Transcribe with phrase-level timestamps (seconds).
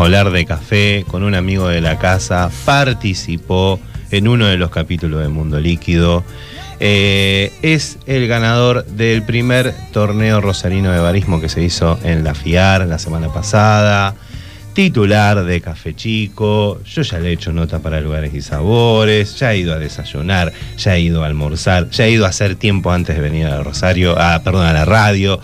[0.00, 3.80] a hablar de café con un amigo de la casa, participó
[4.10, 6.24] en uno de los capítulos de Mundo Líquido.
[6.80, 12.34] Eh, es el ganador del primer torneo rosarino de barismo que se hizo en la
[12.34, 14.14] FIAR la semana pasada.
[14.72, 16.80] Titular de Café Chico.
[16.84, 19.38] Yo ya le he hecho nota para lugares y sabores.
[19.38, 20.52] Ya he ido a desayunar.
[20.78, 21.90] Ya he ido a almorzar.
[21.90, 24.18] Ya he ido a hacer tiempo antes de venir a Rosario.
[24.18, 25.40] A, perdón, a la radio.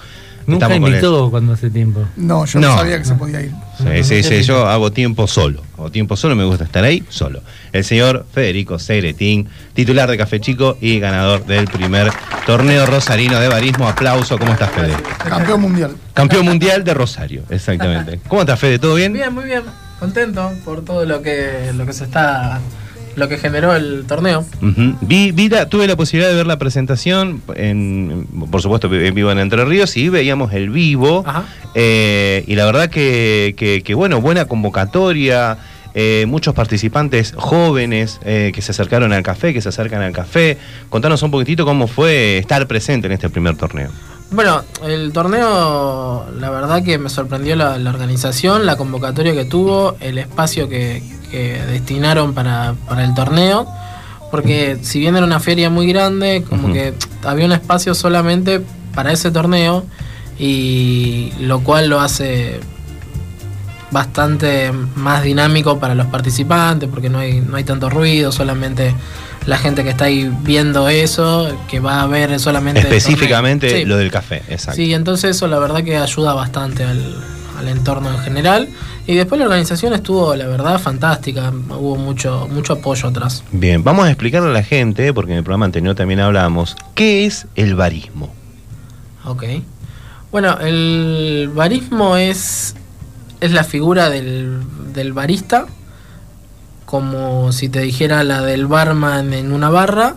[0.46, 2.04] Nunca Estamos invitó cuando hace tiempo.
[2.16, 2.79] No, yo no, No.
[2.79, 3.50] sabía que se podía ir.
[3.79, 5.62] Sí, sí, sí, yo hago tiempo solo.
[5.75, 7.43] Hago tiempo solo, me gusta estar ahí solo.
[7.72, 12.11] El señor Federico Segretín, titular de Café Chico y ganador del primer
[12.46, 13.89] torneo rosarino de barismo.
[13.89, 14.94] Aplauso, ¿cómo estás, Fede?
[15.18, 15.96] Campeón mundial.
[16.14, 18.21] Campeón mundial de Rosario, exactamente.
[18.29, 18.79] ¿Cómo estás, Fede?
[18.79, 19.12] ¿Todo bien?
[19.12, 19.62] Bien, muy bien.
[19.99, 22.61] Contento por todo lo que, lo que se está.
[23.16, 24.44] Lo que generó el torneo.
[24.62, 24.94] Ujú.
[25.00, 29.30] Vi, vi la- tuve la posibilidad de ver la presentación, en, por supuesto, en vivo
[29.32, 31.24] en Entre Ríos, y veíamos el vivo.
[31.74, 35.58] Eh, y la verdad que, que- que, bueno, buena convocatoria,
[35.94, 40.58] eh, muchos participantes jóvenes eh, que se acercaron al café, que se acercan al café.
[40.91, 43.88] Contanos un poquitito cómo fue estar presente en este primer torneo.
[44.30, 49.96] Bueno, el torneo, la verdad que me sorprendió la, la organización, la convocatoria que tuvo,
[50.00, 53.66] el espacio que, que destinaron para, para el torneo,
[54.30, 58.60] porque si bien era una feria muy grande, como que había un espacio solamente
[58.94, 59.84] para ese torneo,
[60.38, 62.60] y lo cual lo hace
[63.91, 68.94] bastante más dinámico para los participantes, porque no hay, no hay tanto ruido, solamente
[69.47, 72.80] la gente que está ahí viendo eso, que va a ver solamente...
[72.80, 73.84] Específicamente Sí.
[73.84, 74.77] lo del café, exacto.
[74.77, 77.16] Sí, entonces eso la verdad que ayuda bastante al,
[77.56, 78.68] al entorno en general.
[79.06, 81.50] Y después la organización estuvo, la verdad, fantástica.
[81.50, 83.44] Hubo mucho, mucho apoyo atrás.
[83.52, 87.26] Bien, vamos a explicarle a la gente, porque en el programa anterior también hablamos, ¿qué
[87.26, 88.32] es el barismo?
[89.24, 89.44] Ok.
[90.32, 92.74] Bueno, el barismo es,
[93.40, 94.60] es la figura del,
[94.92, 95.66] del barista,
[96.84, 100.16] como si te dijera la del barman en una barra.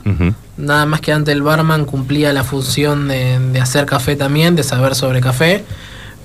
[0.57, 4.63] Nada más que antes el barman cumplía la función de, de hacer café también, de
[4.63, 5.63] saber sobre café.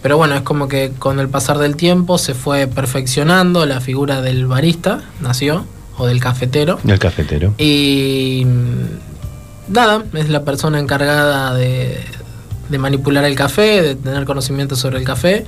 [0.05, 4.21] Pero bueno, es como que con el pasar del tiempo se fue perfeccionando la figura
[4.21, 5.65] del barista, nació,
[5.97, 6.79] o del cafetero.
[6.87, 7.55] El cafetero.
[7.57, 11.99] Y mm, nada, es la persona encargada de,
[12.69, 15.47] de manipular el café, de tener conocimiento sobre el café.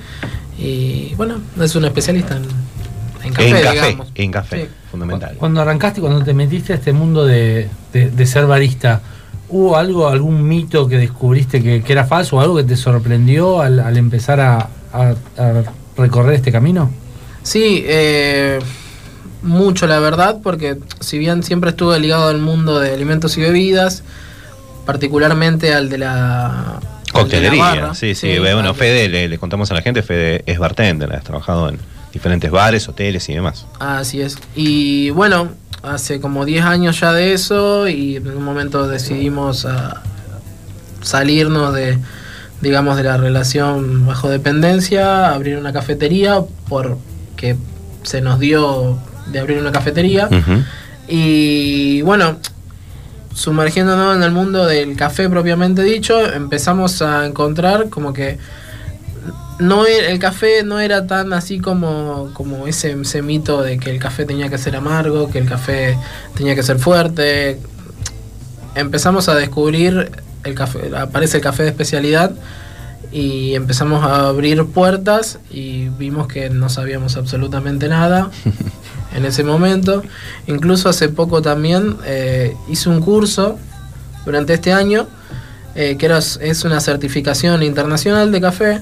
[0.57, 2.45] Y bueno, es un especialista en,
[3.27, 4.07] en café, en café, digamos.
[4.15, 4.69] en café, Sí.
[4.89, 5.35] fundamental.
[5.37, 9.01] Cuando arrancaste, cuando te metiste a este mundo de, de- de ser barista,
[9.49, 13.61] ¿hubo algo, algún mito que descubriste que, que era falso o algo que te sorprendió
[13.61, 15.63] al, al empezar a, a- a
[15.97, 16.89] recorrer este camino?
[17.43, 18.59] Sí, eh,
[19.43, 24.03] mucho la verdad, porque si bien siempre estuve ligado al mundo de alimentos y bebidas,
[24.85, 27.95] particularmente al de la al de la Coctelería, barra.
[27.95, 28.37] sí, sí.
[28.39, 31.79] bueno, Fede, le, le contamos a la gente, Fede es bartender, has trabajado en
[32.13, 33.65] diferentes bares, hoteles y demás.
[33.79, 34.37] Así es.
[34.55, 35.49] Y bueno,
[35.83, 40.01] hace como 10 años ya de eso y en un momento decidimos ah,
[41.01, 41.97] salirnos de,
[42.61, 47.55] digamos, de la relación bajo dependencia, abrir una cafetería porque
[48.03, 48.97] se nos dio
[49.31, 50.29] de abrir una cafetería.
[51.07, 52.37] Y bueno,
[53.33, 58.39] sumergiéndonos en el mundo del café propiamente dicho, empezamos a encontrar como que
[59.59, 63.89] no e- el café no era tan así como, como ese, ese mito de que
[63.89, 65.97] el café tenía que ser amargo, que el café
[66.35, 67.59] tenía que ser fuerte.
[68.75, 70.11] Empezamos a descubrir
[70.43, 72.31] el café, aparece el café de especialidad
[73.11, 78.29] y empezamos a abrir puertas y vimos que no sabíamos absolutamente nada
[79.15, 80.03] en ese momento.
[80.45, 83.57] Incluso hace poco también eh, hice un curso
[84.25, 85.07] durante este año
[85.73, 88.81] eh, que era, es una certificación internacional de café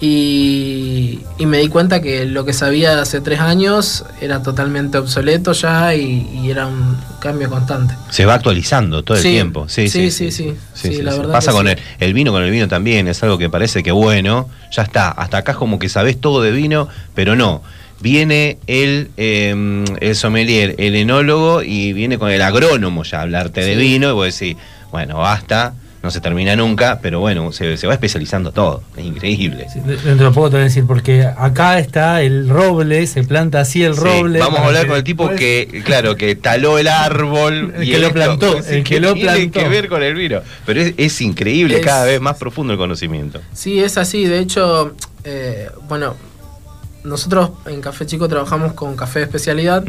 [0.00, 5.52] y, y me di cuenta que lo que sabía hace tres años era totalmente obsoleto
[5.52, 7.94] ya y, y era un cambio constante.
[8.08, 9.68] Se va actualizando todo el tiempo.
[9.68, 10.90] Sí, sí, sí, sí, sí.
[10.94, 13.08] Sí, la verdad Pasa con el, el vino, con el vino también.
[13.08, 15.10] Es algo que parece que bueno, ya está.
[15.10, 17.62] Hasta acá es como que sabés todo de vino, pero no.
[18.00, 23.60] Viene el, eh, el sommelier, el enólogo y viene con el agrónomo ya a hablarte
[23.62, 24.56] de vino y vos decís,
[24.90, 28.82] bueno, basta, no se termina nunca, pero bueno, se, se va especializando todo.
[28.96, 29.66] Es increíble.
[29.72, 33.22] Sí, de- dentro de poco te voy a decir, porque acá está el roble, se
[33.24, 34.38] planta así el Sí, roble.
[34.38, 37.74] vamos a hablar que con el tipo que, claro, que taló el árbol.
[37.76, 39.60] El que lo esto, plantó, pues, el que ¿qué lo tiene plantó.
[39.60, 40.40] que ver con el vino.
[40.64, 43.40] Pero es, es increíble, Es- cada vez más profundo el conocimiento.
[43.52, 44.24] Sí, es así.
[44.24, 44.94] De hecho,
[45.24, 46.16] eh, bueno,
[47.04, 49.84] nosotros en Café Chico trabajamos con café de especialidad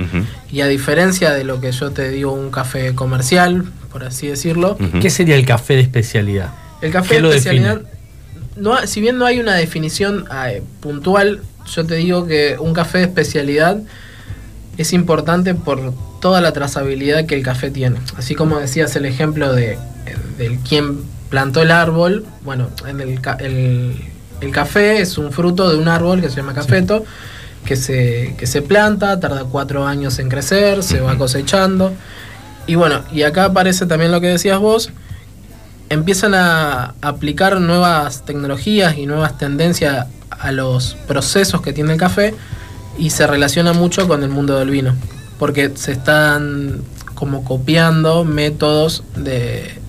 [0.52, 4.78] y a diferencia de lo que yo te digo, un café comercial, por así decirlo.
[5.02, 6.50] ¿Qué sería el café de especialidad?
[6.82, 7.82] el café ¿Qué de especialidad,
[8.56, 11.42] no, ha- si bien no hay una definición eh, puntual,
[11.74, 13.78] yo te digo que un café de especialidad
[14.78, 17.98] es importante por toda la trazabilidad que el café tiene.
[18.18, 19.78] Así como decías el ejemplo de,
[20.38, 21.00] del quien
[21.30, 23.96] plantó el árbol, bueno, en el, ca- el,
[24.42, 27.06] el café es un fruto de un árbol que se llama cafeto,
[27.66, 31.94] que, se, que se planta, tarda cuatro años en crecer, se va cosechando.
[32.68, 34.90] Y bueno, y acá aparece también lo que decías vos,
[35.90, 42.34] empiezan a aplicar nuevas tecnologías y nuevas tendencias a los procesos que tiene el café
[42.98, 44.96] y se relaciona mucho con el mundo del vino,
[45.38, 46.82] porque se están
[47.14, 49.81] como copiando métodos de,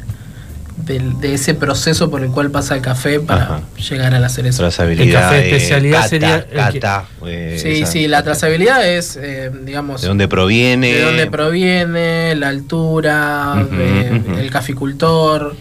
[0.84, 3.60] de ese proceso por el cual pasa el café para Ajá.
[3.88, 4.58] llegar a la cereza.
[4.58, 5.06] Trazabilidad.
[5.06, 8.22] El café de eh, especialidad cata, sería el que- cata, eh, Sí, esa- sí, la
[8.22, 10.92] trazabilidad es, eh, digamos, ¿De dónde proviene?
[10.92, 14.38] de dónde proviene, la altura, Ujú, de- ujú.
[14.38, 15.54] el caficultor,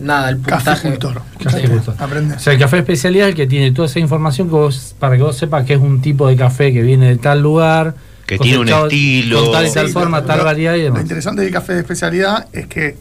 [0.00, 0.64] nada, el puntaje.
[0.64, 1.22] Caficultor.
[1.42, 1.94] Caficultor.
[1.98, 2.34] Aprende.
[2.34, 4.94] O sea, el café de especialidad es el que tiene toda esa información que vos,
[4.98, 7.94] para que vos sepas que es un tipo de café que viene de tal lugar.
[8.26, 9.42] Que tiene un estilo.
[9.44, 11.02] Con tal y tal Sí, forma, lo- tal lo- variedad y Lo demás.
[11.02, 12.96] interesante del café de especialidad es que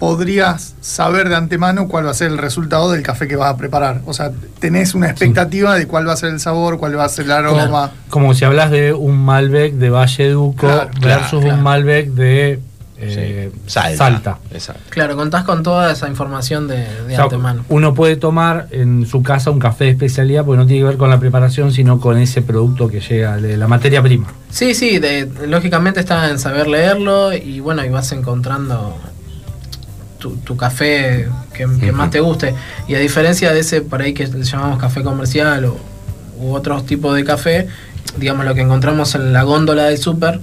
[0.00, 3.56] podrías saber de antemano cuál va a ser el resultado del café que vas a
[3.56, 4.00] preparar.
[4.06, 7.08] O sea, tenés una expectativa de cuál va a ser el sabor, cuál va a
[7.08, 7.92] ser el aroma.
[8.08, 11.56] Como si hablas de un Malbec de Valle Duco Claro, versus claro.
[11.56, 12.60] un Malbec de
[13.00, 13.06] Sí.
[13.16, 13.96] eh, Salta.
[13.96, 14.38] Salta.
[14.50, 14.82] Exacto.
[14.90, 16.76] Claro, contás con toda esa información de,
[17.06, 17.64] de O sea, antemano.
[17.70, 20.96] uno puede tomar en su casa un café de especialidad porque no tiene que ver
[20.98, 24.26] con la preparación, sino con ese producto que llega de la materia prima.
[24.50, 28.94] Sí, sí, de- lógicamente está en saber leerlo y bueno, y vas encontrando
[30.20, 32.54] tu, tu café que, que más te guste.
[32.86, 35.76] Y a diferencia de ese por ahí que le llamamos café comercial o,
[36.38, 37.66] u otros tipos de café,
[38.16, 40.40] digamos lo que encontramos en la góndola del súper,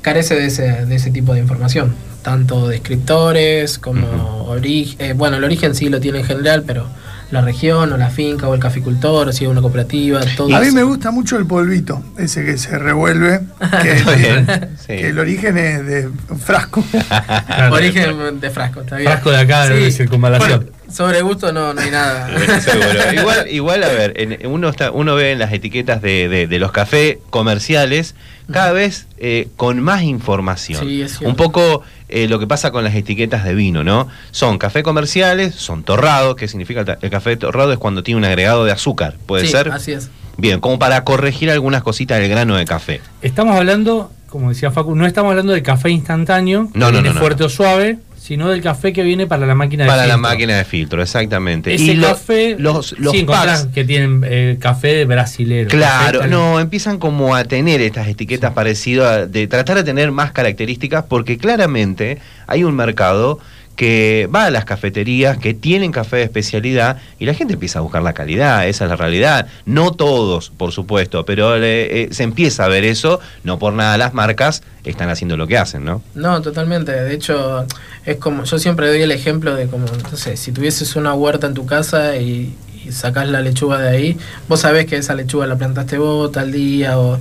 [0.00, 1.94] carece de ese, de ese tipo de información.
[2.22, 5.16] Tanto descriptores como origen.
[5.16, 6.86] bueno, el origen sí lo tiene en general, pero
[7.30, 10.60] la región o la finca o el caficultor, o si es una cooperativa, todo A
[10.60, 13.40] mí me gusta mucho el polvito, ese que se revuelve,
[13.82, 14.46] que, Está bien,
[14.78, 14.86] sí.
[14.86, 16.84] que el origen es de frasco.
[17.72, 19.10] Origen de frasco, está bien.
[19.10, 20.60] Frasco de acá, de circunvalación.
[20.60, 22.28] Bueno, sobre gusto no, no hay nada.
[22.60, 23.12] Seguro.
[23.12, 26.58] Igual, igual, a ver, en- uno está, uno ve en las etiquetas de, de- de
[26.58, 28.14] los cafés comerciales
[28.52, 30.82] cada vez eh, con más información.
[30.82, 31.28] Sí, es cierto.
[31.28, 34.08] Un poco eh, lo que pasa con las etiquetas de vino, ¿no?
[34.30, 37.72] Son café comerciales, son torrados, ¿qué significa el café torrado?
[37.72, 39.70] Es cuando tiene un agregado de azúcar, ¿puede Sí, ser?
[39.70, 40.08] Así es.
[40.38, 43.00] Bien, como para corregir algunas cositas del grano de café.
[43.22, 47.44] Estamos hablando, como decía Facu, no estamos hablando del café instantáneo, que No, no, fuerte
[47.44, 50.30] o suave, sino del café que viene para la máquina de Para la filtro.
[50.30, 51.74] máquina de filtro, exactamente.
[51.74, 55.68] Ese lo- café, los, los sí, packs- que tienen eh, café brasilero.
[55.70, 60.32] Claro, café no, empiezan como a tener estas etiquetas parecidas, de tratar de tener más
[60.32, 63.38] características, porque claramente hay un mercado
[63.78, 67.82] que va a las cafeterías que tienen café de especialidad y la gente empieza a
[67.82, 69.46] buscar la calidad, esa es la realidad.
[69.66, 73.96] No todos, por supuesto, pero eh, eh, se empieza a ver eso, no por nada
[73.96, 76.02] las marcas están haciendo lo que hacen, ¿no?
[76.16, 76.90] No, totalmente.
[76.90, 77.66] De hecho,
[78.04, 81.46] es como yo siempre doy el ejemplo de como, no sé, si tuvieses una huerta
[81.46, 85.46] en tu casa y, y sacás la lechuga de ahí, vos sabés que esa lechuga
[85.46, 87.12] la plantaste vos tal día o,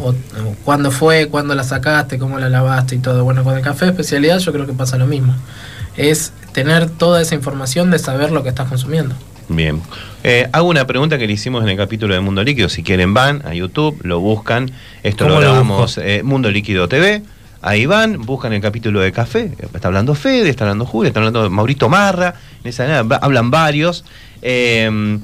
[0.00, 0.14] o- o
[0.64, 3.24] cuándo fue, cuándo la sacaste, cómo la lavaste y todo.
[3.24, 5.34] Bueno, con el café de especialidad yo creo que pasa lo mismo.
[5.96, 9.14] Es tener toda esa información de saber lo que estás consumiendo.
[9.48, 9.82] Bien.
[10.22, 12.68] Eh, hago una pregunta que le hicimos en el capítulo de Mundo Líquido.
[12.68, 14.70] Si quieren van a YouTube, lo buscan.
[15.02, 17.22] Esto lo ¿Cómo lo grabamos eh, Mundo Líquido TV.
[17.60, 19.52] Ahí van, buscan el capítulo de café.
[19.58, 22.34] Está hablando Fede, está hablando Julio, está hablando Maurito Marra.
[22.62, 24.04] En esa hablan varios.
[24.42, 25.18] Eh,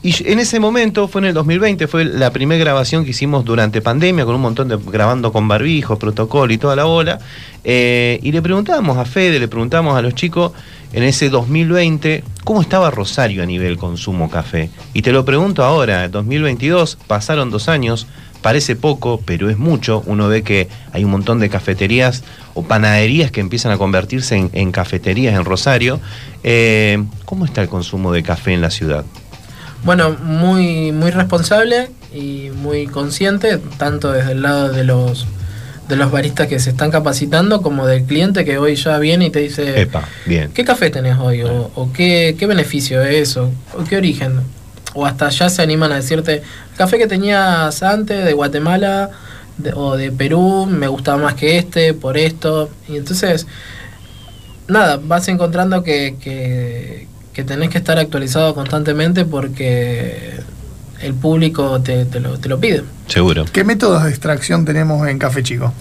[0.00, 3.80] y en ese momento, fue en el 2020, fue la primera grabación que hicimos durante
[3.82, 7.18] pandemia, con un montón de grabando con barbijo, protocolo y toda la bola.
[7.64, 10.52] Eh, y le preguntábamos a Fede, le preguntamos a los chicos
[10.92, 14.70] en ese 2020, ¿cómo estaba Rosario a nivel consumo café?
[14.94, 18.06] Y te lo pregunto ahora, 2022, pasaron dos años,
[18.40, 20.04] parece poco, pero es mucho.
[20.06, 22.22] Uno ve que hay un montón de cafeterías
[22.54, 25.98] o panaderías que empiezan a convertirse en, en cafeterías en Rosario.
[26.44, 29.04] Eh, ¿Cómo está el consumo de café en la ciudad?
[29.84, 35.26] Bueno, muy, muy responsable y muy consciente, tanto desde el lado de los
[35.88, 39.30] de los baristas que se están capacitando como del cliente que hoy ya viene y
[39.30, 40.50] te dice Epa, bien.
[40.52, 41.40] ¿qué café tenés hoy?
[41.44, 44.40] O, o qué, qué beneficio es, o, o qué origen.
[44.92, 49.08] O hasta ya se animan a decirte, el café que tenías antes de Guatemala
[49.56, 52.68] de- o de Perú me gustaba más que este, por esto.
[52.86, 53.46] Y entonces,
[54.66, 57.07] nada, vas encontrando que, que,
[57.38, 60.40] que tenés que estar actualizado constantemente porque
[61.00, 62.82] el público te, te lo, te lo pide.
[63.06, 63.44] Seguro.
[63.52, 65.72] ¿Qué métodos de extracción tenemos en Café Chico?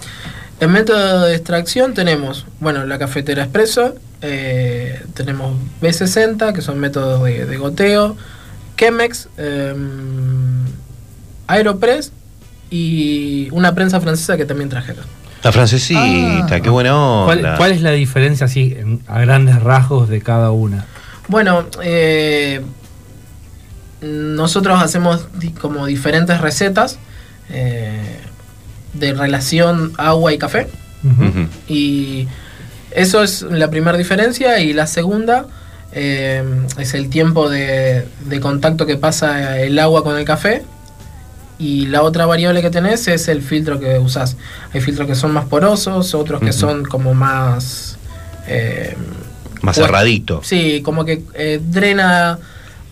[0.60, 7.24] En método de extracción tenemos, bueno, la cafetera expreso, eh, tenemos B60, que son métodos
[7.24, 8.16] de, de goteo,
[8.78, 10.64] Chemex, em,
[11.48, 12.12] Aeropress
[12.70, 15.06] y una prensa francesa que también trajeron.
[15.42, 16.02] La francesita,
[16.56, 16.60] Ah.
[16.62, 16.92] qué buena
[17.26, 17.58] ¿Cuál, onda.
[17.58, 20.86] cuál es la diferencia así a grandes rasgos de cada una?
[21.28, 22.62] Bueno, eh,
[24.02, 25.28] nosotros hacemos
[25.60, 27.00] como diferentes recetas
[27.50, 28.20] eh,
[28.94, 30.68] de relación agua y café.
[31.68, 32.28] Y
[32.92, 34.60] eso es la primera diferencia.
[34.60, 35.48] Y la segunda
[35.92, 36.44] eh,
[36.78, 40.64] es el tiempo de, de contacto que pasa el agua con el café.
[41.60, 44.38] Y la otra variable que tenés es el filtro que usás.
[44.74, 47.98] Hay filtros que son más porosos, otros que son como más...
[48.48, 48.96] eh,
[49.62, 50.42] Más cerradito.
[50.44, 52.40] Sí, como que eh, drena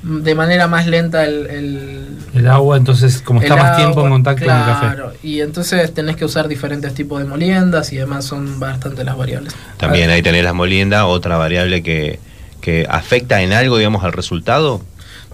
[0.03, 4.09] de manera más lenta el, el, El agua, entonces, como está más tiempo en agua,
[4.09, 4.85] contacto con el café.
[4.95, 9.17] Claro, y entonces tenés que usar diferentes tipos de moliendas y demás son bastante las
[9.17, 9.55] variables.
[9.77, 12.19] También ahí tenés las moliendas, otra variable que,
[12.61, 14.81] que afecta en algo, digamos, al resultado.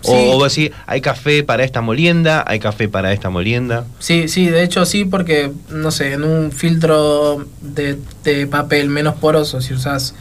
[0.03, 0.11] Sí.
[0.13, 3.85] O, vos decís, hay café para esta molienda, hay café para esta molienda.
[3.99, 9.15] Sí, sí, de hecho sí, porque, no sé, en un filtro de, de papel menos
[9.15, 10.15] poroso, si usas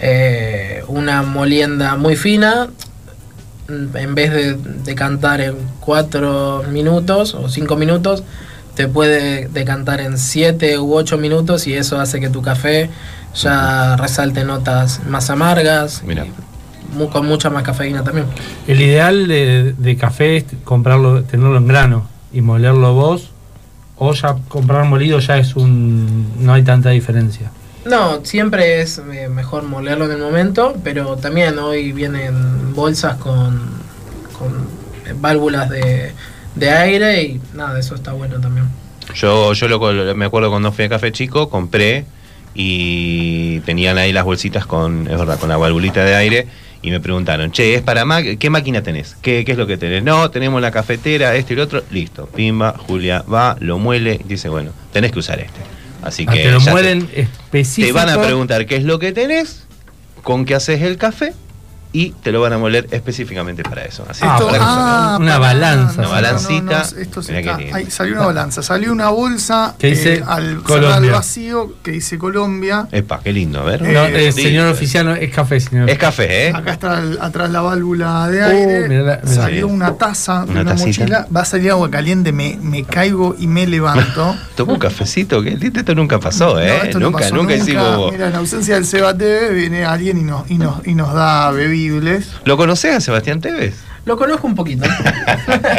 [0.00, 2.68] eh, una molienda muy fina,
[3.68, 8.22] mm, en vez de decantar en 4 minutos o 5 minutos,
[8.74, 12.90] te puede decantar en 7 u 8 minutos y eso hace que tu café
[13.34, 16.26] ya resalte notas más amargas, Mira.
[17.12, 18.26] con mucha más cafeína también.
[18.66, 23.30] El ideal de, de café es comprarlo, tenerlo en grano y molerlo vos.
[23.98, 26.26] O ya comprar molido ya es un.
[26.40, 27.50] no hay tanta diferencia.
[27.86, 33.60] No, siempre es eh, mejor molerlo en el momento, pero también hoy vienen bolsas con,
[34.36, 34.66] con
[35.20, 36.10] válvulas de,
[36.56, 38.66] de aire y nada, eso está bueno también.
[39.14, 42.04] Yo, yo lo, me acuerdo cuando fui a Café Chico, compré
[42.54, 46.48] y tenían ahí las bolsitas con, es verdad, con la valvulita de aire
[46.82, 49.16] y me preguntaron, che, ¿es para ma ¿qué máquina tenés?
[49.22, 50.02] ¿Qué, ¿Qué es lo que tenés?
[50.02, 52.26] No, tenemos la cafetera, esto y lo otro, listo.
[52.26, 55.75] Pimba, Julia va, lo muele dice, bueno, tenés que usar este.
[56.06, 57.94] Así Ah, que te lo ya muelen te específico.
[57.94, 59.64] van a preguntar qué es lo que tenés,
[60.22, 61.32] con qué haces el café
[61.98, 64.04] y te lo van a moler específicamente para eso.
[64.08, 65.24] Así Ah, para usarlo.
[65.24, 66.00] Una balanza.
[66.00, 66.82] Una balancita.
[66.98, 68.62] esto se Mirá qué está- ahí salió una balanza.
[68.62, 70.94] Salió una bolsa Que dice eh, al, Colombia.
[70.96, 72.86] al vacío que dice Colombia.
[72.92, 73.80] Epa, qué lindo, a ver.
[73.80, 75.88] No, Eh, eh, señor oficial, no, es café, señor.
[75.88, 76.52] Es café, ¿eh?
[76.54, 78.88] Acá está el- atrás la válvula de Oh, aire.
[78.88, 79.34] mirá la- mirá.
[79.34, 81.26] Salió una taza de Una una, mochila.
[81.34, 82.30] Va a salir agua caliente.
[82.32, 84.36] Me, me caigo y me levanto.
[84.56, 86.80] Toma un cafecito, que esto nunca pasó, No, ¿eh?
[86.84, 88.12] esto no nunca, pasó nunca hicimos.
[88.12, 91.50] Mira, en ausencia del Seba TV viene alguien y nos, y nos, y nos da
[92.44, 93.74] ¿Lo conocés a Sebastián Tevez?
[94.04, 94.86] Lo conozco un poquito.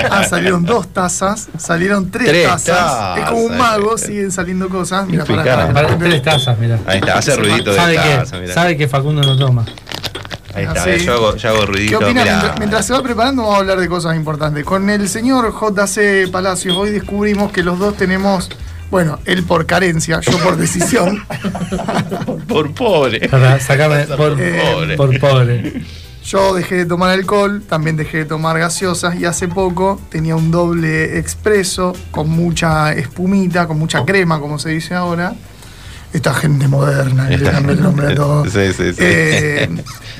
[0.10, 2.66] Ah, salieron dos tazas, salieron tres, Tres tazas.
[2.78, 3.18] tazas.
[3.20, 5.08] Es como un mago, siguen saliendo cosas.
[5.08, 6.80] Mira, para, tres tazas, mira.
[6.86, 8.54] Ahí está, hace ruidito de Sabe taza, que, mirá.
[8.54, 9.66] sabe que Facundo no toma.
[10.56, 11.98] Ahí está, eh, yo, hago, yo hago ¿Qué ruidito.
[12.00, 12.24] opina?
[12.24, 14.64] Mientras, mientras se va preparando, vamos a hablar de cosas importantes.
[14.66, 18.50] Con el señor JC Palacios, hoy descubrimos que los dos tenemos,
[18.90, 21.24] bueno, él por carencia, yo por decisión.
[22.48, 23.28] Por pobre.
[23.30, 24.96] Para sacarme por, Eh, pobre.
[24.98, 25.82] por pobre.
[26.26, 30.52] Yo dejé de tomar alcohol, también dejé de tomar gaseosas y hace poco tenía un
[30.52, 35.36] doble expreso con mucha espumita, con mucha crema, como se dice ahora.
[36.14, 38.46] Esta gente moderna, le Esta cambié el nombre a todo.
[38.46, 39.00] Sí, sí, sí.
[39.00, 39.70] Eh,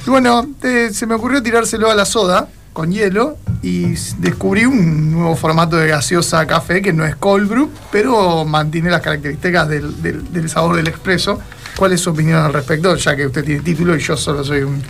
[0.06, 2.48] y bueno, eh, se me ocurrió tirárselo a la soda
[2.78, 7.72] con hielo y descubrí un nuevo formato de gaseosa café que no es cold brew,
[7.92, 11.40] pero mantiene las características del, del- del sabor del expreso.
[11.76, 12.96] ¿Cuál es su opinión al respecto?
[12.96, 14.84] Ya que usted tiene título y yo solo soy un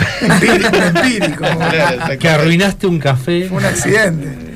[0.20, 1.44] empírico.
[2.18, 3.48] Que arruinaste un café.
[3.48, 4.50] Fue un accidente.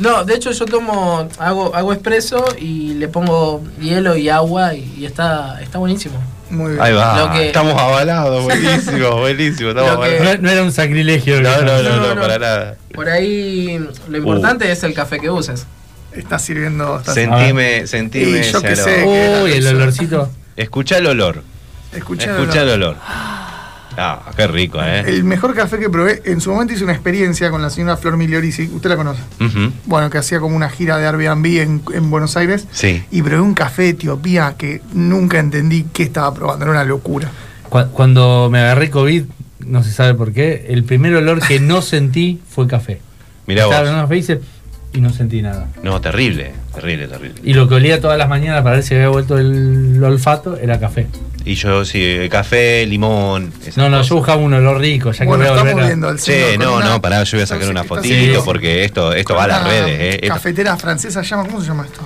[0.00, 4.94] No, de hecho yo tomo, hago, hago espresso y le pongo hielo y agua y,
[4.96, 6.14] y está, está buenísimo.
[6.50, 6.82] Muy bien.
[6.82, 7.18] Ahí va.
[7.26, 9.70] Lo que- Estamos avalados, buenísimo, buenísimo.
[9.70, 10.36] Estamos que- avalados.
[10.38, 11.40] No, no era un sacrilegio.
[11.40, 12.20] No, no, no, No, no, no.
[12.20, 12.76] para nada.
[12.92, 13.78] Por ahí
[14.08, 15.66] lo importante es el café que uses.
[16.12, 16.98] Está sirviendo.
[16.98, 18.42] Está Sentime, sentime.
[18.42, 19.04] Yo sé.
[19.44, 20.28] Uy, el olorcito.
[20.56, 21.42] Escucha el olor.
[21.92, 22.96] Escucha el olor.
[24.02, 25.04] Ah, qué rico, ¿eh?
[25.06, 28.16] El mejor café que probé, en su momento hice una experiencia con la señora Flor
[28.16, 29.20] Migliorisi, usted la conoce.
[29.84, 32.66] Bueno, que hacía como una gira de Airbnb en, en Buenos Aires.
[32.72, 33.04] Sí.
[33.10, 37.30] Y probé un café de Etiopía que nunca entendí qué estaba probando, era una locura.
[37.68, 39.24] Cu- Cuando me agarré COVID,
[39.66, 43.00] no se sabe por qué, el primer olor que no sentí fue café.
[43.46, 43.88] Mirá Estaba vos.
[43.90, 44.40] en una face
[44.92, 45.68] y no sentí nada.
[45.82, 47.40] No, terrible, terrible, terrible.
[47.44, 50.78] Y lo que olía todas las mañanas para ver si había vuelto el olfato era
[50.80, 51.06] café.
[51.44, 53.52] Y yo, sí, café, limón.
[53.76, 54.08] No, no, cosas.
[54.08, 56.18] yo buscaba un olor rico, ya que bueno, voy a estamos volver a- viendo al
[56.18, 59.12] Che, señor con no, una- no, pará, yo voy a sacar una fotito porque esto,
[59.14, 60.14] esto va a las redes, ¿eh?
[60.22, 62.02] Esto- Cafetera francesa, llama, ¿cómo se llama esto?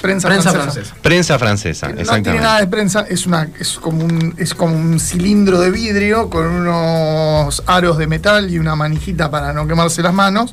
[0.00, 0.72] Prensa, Prensa francesa.
[0.74, 0.96] francesa.
[1.02, 2.44] Prensa francesa, No tiene exactamente.
[2.44, 6.46] nada de prensa, es una es como un es como un cilindro de vidrio con
[6.46, 10.52] unos aros de metal y una manijita para no quemarse las manos.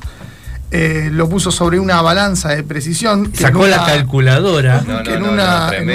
[0.70, 3.32] Eh, lo puso sobre una balanza de precisión.
[3.34, 4.80] Sacó la calculadora.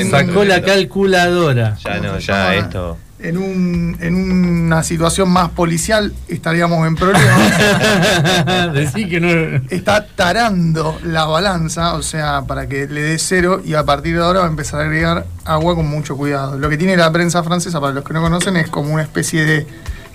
[0.10, 1.78] Sacó la calculadora.
[1.84, 2.56] Ya ¿cómo no, ya llama?
[2.56, 2.98] esto.
[3.22, 8.74] En, un, en una situación más policial estaríamos en problemas.
[8.74, 9.62] Decí que no.
[9.70, 14.24] Está tarando la balanza, o sea, para que le dé cero y a partir de
[14.24, 16.58] ahora va a empezar a agregar agua con mucho cuidado.
[16.58, 19.44] Lo que tiene la prensa francesa, para los que no conocen, es como una especie
[19.44, 19.68] de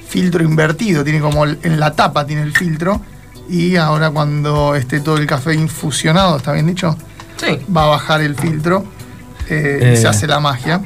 [0.08, 1.04] filtro invertido.
[1.04, 3.02] Tiene como el- en la tapa tiene el filtro
[3.48, 6.96] y ahora cuando esté todo el café infusionado, ¿está bien dicho?
[7.36, 7.58] Sí.
[7.74, 8.84] Va a bajar el filtro
[9.48, 9.96] eh, y Eh.
[9.96, 10.80] se hace la magia.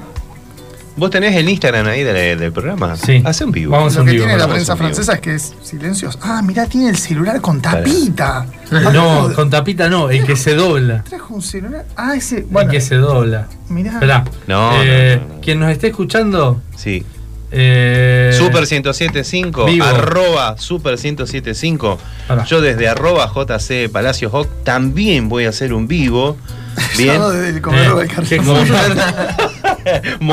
[0.97, 2.97] ¿Vos tenés el Instagram ahí del, del programa?
[2.97, 3.23] Sí.
[3.25, 3.71] Hace un vivo.
[3.71, 6.19] Vamos Lo en que vivo, tiene la prensa francesa es que es silencioso.
[6.21, 8.47] Ah, mirá, tiene el celular con tapita.
[8.73, 11.05] No, con tapita no, el que se dobla.
[11.05, 11.87] Trajo un celular.
[11.97, 12.45] Ah, ese.
[12.51, 13.47] Bueno, el que se dobla.
[13.69, 13.93] mirá.
[13.93, 14.25] Esperá.
[14.49, 15.41] No, Eh, no, no, no.
[15.41, 16.61] Quien nos esté escuchando.
[16.77, 17.07] Sí.
[17.51, 19.85] Eh, Super 1075, Vivo.
[19.85, 21.99] arroba Super 1075.
[22.27, 22.45] Pará.
[22.45, 26.37] Yo desde arroba JC Palacios Hoc también voy a hacer un vivo.
[26.99, 27.17] Bien.
[27.17, 28.09] Yo desde el comedor Eh.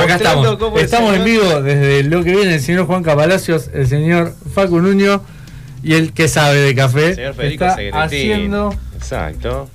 [0.02, 0.58] Acá estamos.
[0.58, 4.34] cómo Estamos el- en vivo desde lo que viene el señor Juan Palacios, el señor
[4.54, 5.22] Facu Nuño
[5.84, 7.16] y el que sabe de café.
[7.16, 8.00] Señor Federico está Segretín.
[8.02, 9.70] haciendo Exacto.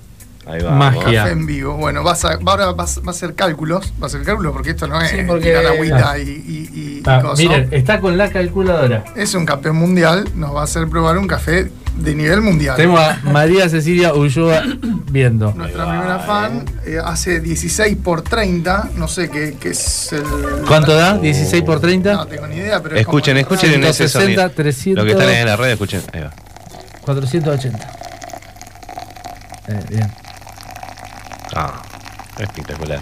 [0.47, 0.71] Ahí va.
[0.71, 1.21] Magia.
[1.23, 1.75] Café en vivo.
[1.75, 3.93] Bueno, vas a, ahora vas, va a hacer cálculos.
[4.01, 6.79] Va a hacer cálculos porque esto no es Sí, porque- tirar agüita y, y, y-
[6.99, 9.03] y Ah, miren, está con la calculadora.
[9.15, 10.27] Es un campeón mundial.
[10.35, 12.75] Nos va a hacer probar un café de nivel mundial.
[12.75, 14.63] Tenemos a María Cecilia Ulloa
[15.11, 15.53] viendo.
[15.53, 18.89] Nuestra va, primera fan eh, hace 16 por 30.
[18.95, 20.23] No sé qué, qué es el.
[20.67, 21.19] ¿Cuánto da?
[21.21, 22.13] ¿16 por 30?
[22.13, 22.95] No tengo ni idea, pero.
[22.95, 24.49] es Escuchen, como- escuchen en ese 160, sonido.
[24.55, 25.03] 300.
[25.03, 26.01] Lo que están ahí en la red, escuchen.
[26.13, 26.31] Ahí va.
[27.01, 27.91] 480.
[29.67, 30.11] Eh, bien.
[31.55, 31.81] Ah,
[32.39, 33.01] espectacular.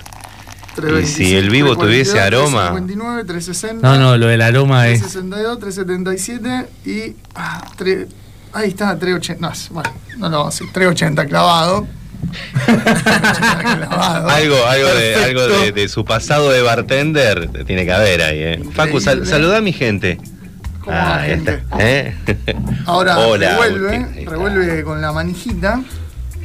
[0.75, 2.72] 325, Y si el vivo 342, tuviese aroma.
[2.72, 3.88] 359, 360.
[3.88, 5.00] No, no, lo del aroma es.
[5.01, 7.15] 362, 377 y.
[7.36, 8.08] ah, tre-
[8.53, 9.41] ahí está, 380.
[9.48, 10.74] No, bueno, no lo vamos a decir.
[10.74, 11.88] 380 clavado.
[12.65, 14.29] 380 clavado.
[14.29, 15.42] Algo, algo, de, Perfecto.
[15.44, 18.64] algo de, de su pasado de bartender tiene que haber ahí, ¿eh?
[18.74, 20.18] Facu, sal- saluda a mi gente.
[20.83, 21.53] ¿Cómo va, ahí gente?
[21.55, 21.77] está.
[21.79, 22.16] ¿eh?
[22.85, 23.57] Ahora Hola,
[24.25, 25.81] revuelve con la manijita.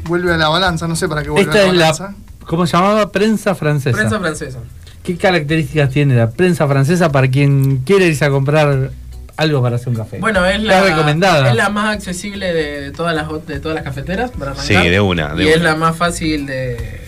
[0.05, 2.05] Vuelve a la balanza, no sé para qué vuelve Esta a la es balanza.
[2.41, 2.47] la.
[2.47, 3.11] ¿Cómo se llamaba?
[3.11, 3.97] Prensa francesa.
[3.97, 4.59] Prensa francesa.
[5.03, 8.91] ¿Qué características tiene la prensa francesa para quien quiere irse a comprar
[9.37, 10.19] algo para hacer un café?
[10.19, 11.49] Bueno, es la, recomendada.
[11.51, 14.83] es la más accesible de todas las de todas las cafeteras para arrancar.
[14.83, 17.01] Sí, de una, de y es la más fácil de,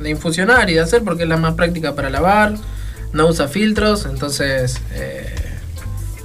[0.00, 2.54] de infusionar y de hacer porque es la más práctica para lavar.
[3.12, 5.34] No usa filtros, entonces eh,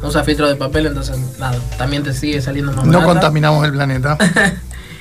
[0.01, 3.07] no usa filtros de papel, entonces nada, también te sigue saliendo más No barata.
[3.13, 4.17] contaminamos el planeta.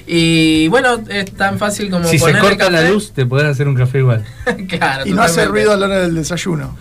[0.07, 3.75] Y bueno, es tan fácil como si se corta la luz, te podrás hacer un
[3.75, 4.25] café igual.
[4.69, 6.77] claro, y no hace ruido a la hora del desayuno.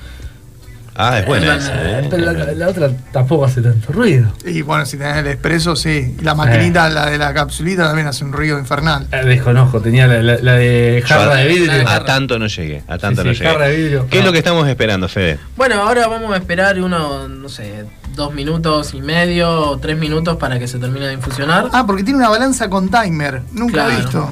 [0.95, 2.07] Ah, es buena Eh, esa, ¿eh?
[2.09, 4.31] Pero la, la otra tampoco hace tanto ruido.
[4.45, 6.15] Y bueno, si tenés el expreso, sí.
[6.21, 9.07] La maquinita, la de la capsulita, también hace un ruido infernal.
[9.11, 11.89] Eh, desconozco, tenía la, la- la de jarra de vidrio.
[11.89, 13.51] A tanto no llegué, a tanto Sí, no sí, llegué.
[13.53, 14.07] jarra de vidrio.
[14.09, 15.39] ¿Qué es lo que estamos esperando, Fede?
[15.57, 20.37] Bueno, ahora vamos a esperar unos, no sé, dos minutos y medio o tres minutos
[20.37, 21.69] para que se termine de infusionar.
[21.73, 23.41] Ah, porque tiene una balanza con timer.
[23.51, 24.31] Nunca he visto.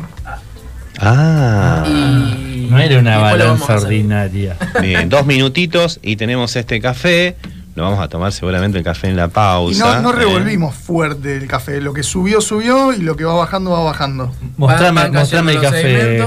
[1.04, 1.84] Ah.
[1.88, 4.58] y No era una balanza ordinaria.
[4.82, 7.36] Bien, dos minutitos y tenemos este café.
[7.76, 10.02] Lo vamos a tomar seguramente el café en la Y pausa.
[10.02, 10.26] no, no ¿eh?
[10.26, 11.80] revolvimos fuerte el café.
[11.80, 14.34] Lo que subió, subió y lo que va bajando, va bajando.
[14.58, 16.26] Mostrame, Van- van mostrame el café.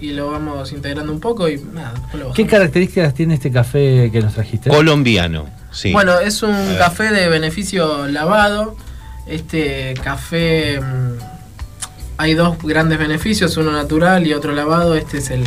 [0.00, 4.20] Y lo vamos integrando un poco y nada, lo ¿Qué características tiene este café que
[4.20, 4.68] nos trajiste?
[4.68, 5.92] Colombiano, sí.
[5.92, 8.76] Bueno, es un café de beneficio lavado.
[9.28, 11.31] Este café mm,
[12.22, 14.94] hay dos grandes beneficios, uno natural y otro lavado.
[14.94, 15.42] Este es el,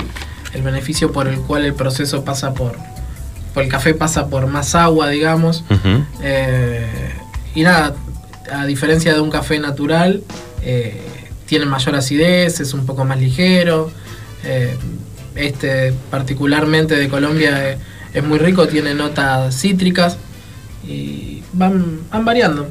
[0.53, 2.73] el beneficio por el cual el proceso pasa por,
[3.53, 5.63] por el café pasa por más agua, digamos.
[6.21, 7.13] Eh,
[7.55, 7.95] y nada,
[8.51, 10.21] a diferencia de un café natural,
[10.63, 11.01] eh,
[11.45, 13.89] tiene mayor acidez, es un poco más ligero.
[14.43, 14.75] Eh,
[15.35, 17.77] este, particularmente de Colombia,
[18.13, 20.17] es muy rico, tiene notas cítricas
[20.87, 22.67] y van, van variando.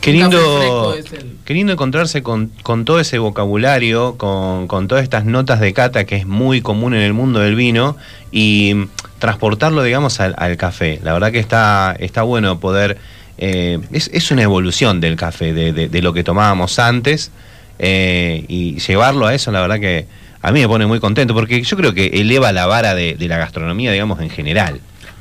[0.00, 2.52] Qué lindo, el- qué lindo encontrarse con,
[2.84, 7.12] todo ese vocabulario, con, todas estas notas de cata que es muy común en el
[7.12, 7.96] mundo del vino
[8.30, 11.00] y mm, transportarlo, digamos, al, café.
[11.02, 12.98] La verdad que está, está bueno poder...
[13.38, 17.32] eh, es, una evolución del café, de, de- de lo que tomábamos antes
[17.80, 20.06] eh, y llevarlo a eso, la verdad que
[20.42, 23.26] a mí me pone muy contento porque yo creo que eleva la vara de, de
[23.26, 24.80] la gastronomía, digamos, en general.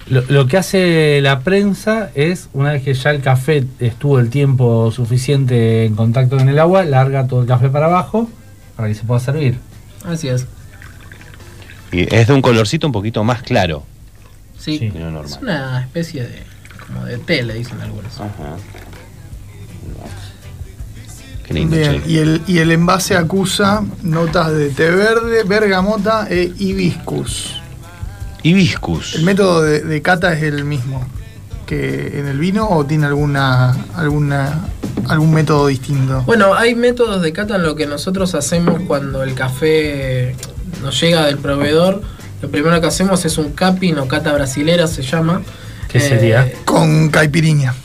[0.10, 4.30] Lo, lo que hace la prensa es, una vez que ya el café estuvo el
[4.30, 8.28] tiempo suficiente en contacto con el agua, larga todo el café para abajo
[8.76, 9.58] para que se pueda servir.
[10.06, 10.48] Así es.
[11.92, 13.84] Y es de un colorcito un poquito más claro.
[14.58, 14.90] Sí, Sí.
[14.92, 15.26] que lo normal.
[15.32, 16.44] es una especie de
[16.88, 18.20] como de té, le dicen algunos.
[18.20, 18.56] Ajá.
[21.46, 26.52] Qué lindo, Bien, y el, y el envase acusa notas de té verde, bergamota e
[26.58, 27.59] hibiscus.
[28.44, 29.16] Hibiscus.
[29.16, 31.06] ¿El método de, de cata es el mismo
[31.66, 34.68] que en el vino o tiene alguna, alguna
[35.08, 36.24] algún método distinto?
[36.26, 40.36] Bueno, hay métodos de cata en lo que nosotros hacemos cuando el café
[40.84, 42.02] nos llega del proveedor.
[42.42, 45.42] Lo primero que hacemos es un capping o cata brasilera, se llama.
[45.90, 46.52] ¿Qué Eh, sería?
[46.66, 47.74] Con caipiriña.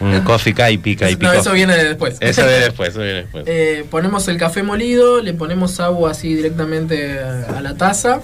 [0.00, 1.24] Un coffee caipi, caipi.
[1.24, 2.16] No, eso viene después.
[2.20, 3.44] Eso viene después, eso viene después.
[3.46, 8.20] Eh, ponemos el café molido, le ponemos agua así directamente a la taza.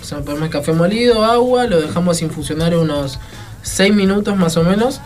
[0.00, 3.18] O sea, ponemos café molido, agua, lo dejamos infusionar unos
[3.62, 5.00] 6 minutos más o menos.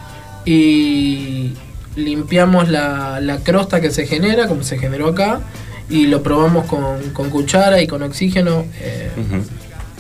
[0.45, 1.53] Y
[1.97, 5.41] limpiamos la, la crosta que se genera, como se generó acá.
[5.89, 9.11] Y lo probamos con, con cuchara y con oxígeno eh,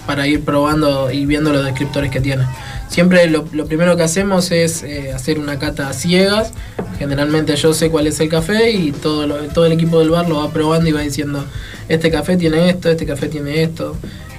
[0.07, 2.45] para ir probando y viendo los descriptores que tiene.
[2.89, 6.53] Siempre lo, lo primero que hacemos es eh, hacer una cata a ciegas.
[6.99, 10.29] Generalmente yo sé cuál es el café y todo, lo- todo el equipo del bar
[10.29, 11.45] lo va probando y va diciendo,
[11.89, 13.97] este café tiene esto, este café tiene esto.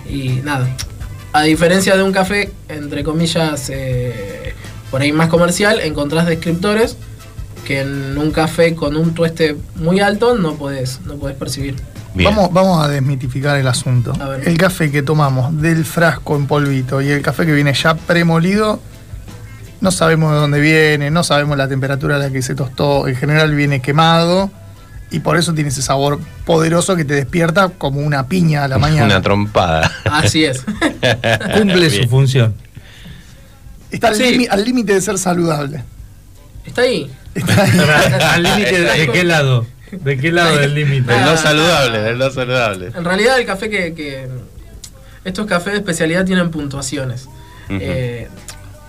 [0.09, 0.67] Y nada.
[1.31, 4.53] A diferencia de un café, entre comillas, eh,
[4.91, 6.95] por ahí más comercial, encontrás descriptores
[7.65, 11.75] que en un café con un tueste muy alto no podés, no podés percibir.
[12.13, 12.29] Bien.
[12.29, 14.13] Vamos, vamos a desmitificar el asunto.
[14.19, 14.47] A ver.
[14.47, 18.79] El café que tomamos del frasco en polvito y el café que viene ya premolido,
[19.81, 23.07] no sabemos de dónde viene, no sabemos la temperatura a la que se tostó.
[23.07, 24.51] En general viene quemado
[25.13, 28.78] y por eso tiene ese sabor poderoso que te despierta como una piña a la
[28.80, 29.06] mañana.
[29.06, 29.89] Una trompada.
[30.12, 30.62] Así es.
[31.58, 32.10] Cumple su Bien.
[32.10, 32.54] función.
[33.91, 34.23] Está al Sí.
[34.23, 35.84] limi- al límite de ser saludable.
[36.65, 37.12] Está ahí.
[37.36, 37.71] Está ahí.
[38.34, 39.65] ¿Al límite de qué lado?
[39.91, 41.12] ¿De qué lado del límite?
[41.13, 42.88] Del no saludable, del no saludable.
[42.95, 44.28] En realidad el café que, que-
[45.23, 47.28] estos cafés de especialidad tienen puntuaciones.
[47.69, 48.28] Eh,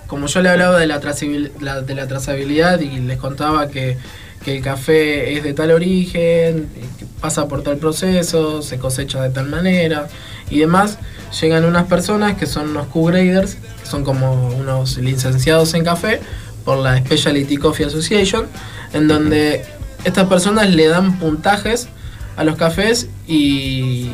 [0.07, 3.99] como yo le hablaba de la, trazabil- la- de la trazabilidad y les contaba que,
[4.44, 9.30] que el café es de tal origen, que pasa por tal proceso, se cosecha de
[9.30, 10.09] tal manera
[10.50, 10.98] y demás,
[11.40, 16.20] llegan unas personas que son unos Q-graders, que son como unos licenciados en café
[16.64, 18.46] por la Specialty Coffee Association,
[18.92, 19.64] en donde
[20.04, 21.88] estas personas le dan puntajes
[22.37, 24.11] a los cafés y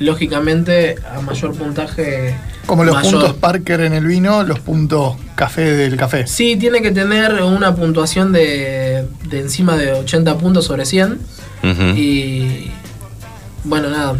[0.00, 2.34] lógicamente a mayor puntaje
[2.66, 6.26] Como los mayor- puntos Parker en el vino, los puntos café del café.
[6.26, 11.12] Sí, tiene que tener una puntuación de, de encima de 80 puntos sobre 100
[11.62, 11.82] Ujú.
[11.96, 12.70] y
[13.64, 14.14] bueno, nada,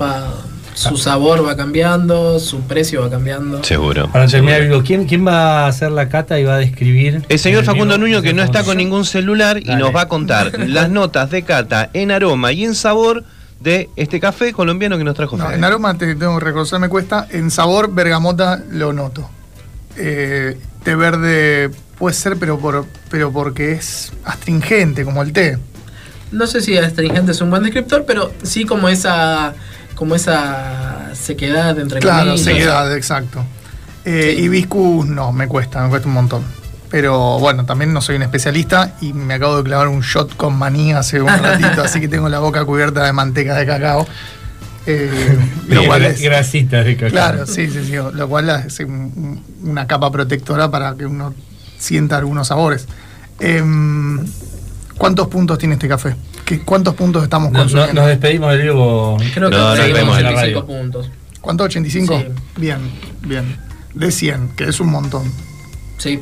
[0.00, 0.34] va-
[0.74, 3.64] su sabor va cambiando, su precio va cambiando.
[3.64, 4.08] Seguro.
[4.12, 7.24] Para terminar, digo, ¿quién, ¿quién va a hacer la cata y va a describir?
[7.28, 8.06] El señor el Facundo vino?
[8.06, 11.42] Nuño que no está con ningún celular y nos va a contar las notas de
[11.42, 13.24] cata en aroma y en sabor
[13.58, 16.88] de este café colombiano que nos trajo No, en aroma te tengo que reconocer, me
[16.88, 17.26] cuesta.
[17.32, 19.28] En sabor, bergamota lo noto.
[19.98, 25.58] Eh, té verde puede ser, pero, por, pero porque es astringente, como el té.
[26.30, 29.54] No sé si astringente es un buen descriptor, pero sí como esa
[29.94, 32.40] como esa sequedad entre Claro, comillas.
[32.44, 33.44] sequedad, exacto.
[34.04, 34.44] Eh, Sí.
[34.44, 36.42] Hibiscus no, me cuesta, me cuesta un montón.
[36.90, 40.56] Pero bueno, también no soy un especialista y me acabo de clavar un shot con
[40.56, 44.06] maní hace un ratito, así que tengo la boca cubierta de manteca de cacao.
[44.90, 47.10] Eh, lo cual es- grasita de cacao.
[47.10, 47.92] Claro, sí, sí, sí.
[47.92, 51.34] Lo cual hace un- una capa protectora para que uno
[51.78, 52.86] sienta algunos sabores.
[53.38, 54.24] Em,
[54.96, 56.16] ¿Cuántos puntos tiene este café?
[56.44, 58.00] ¿Qué- ¿Cuántos puntos estamos No- no- consumiendo?
[58.00, 59.16] nos despedimos del vivo.
[59.34, 60.80] Creo que No, no seguimos vemos en en la 25 radio.
[60.82, 61.10] puntos.
[61.40, 61.64] ¿Cuánto?
[61.64, 62.18] ¿85?
[62.18, 62.26] Sí.
[62.56, 62.78] Bien,
[63.22, 63.56] bien.
[63.94, 65.30] De 100, que es un montón.
[65.98, 66.18] Sí.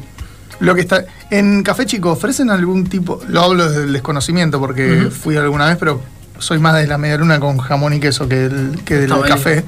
[0.61, 1.05] Lo que está.
[1.31, 3.21] En Café Chico, ¿ofrecen algún tipo.?
[3.29, 5.11] Lo hablo desde el desconocimiento porque Ujú.
[5.11, 6.01] fui alguna vez, pero
[6.39, 9.27] soy más de la media luna con jamón y queso que, el, que del Está
[9.27, 9.65] café.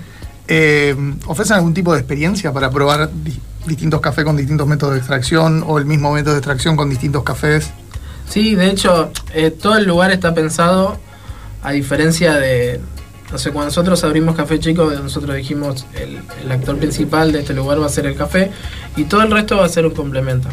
[0.47, 0.95] Eh,
[1.27, 5.63] ¿Ofrecen algún tipo de experiencia para probar di- distintos cafés con distintos métodos de extracción
[5.67, 7.71] o el mismo método de extracción con distintos cafés?
[8.29, 10.99] Sí, de hecho, eh, todo el lugar está pensado,
[11.63, 12.81] a diferencia de,
[13.33, 17.53] no sé, cuando nosotros abrimos Café Chico, nosotros dijimos, el, el actor principal de este
[17.53, 18.51] lugar va a ser el café
[18.97, 20.49] y todo el resto va a ser un complemento.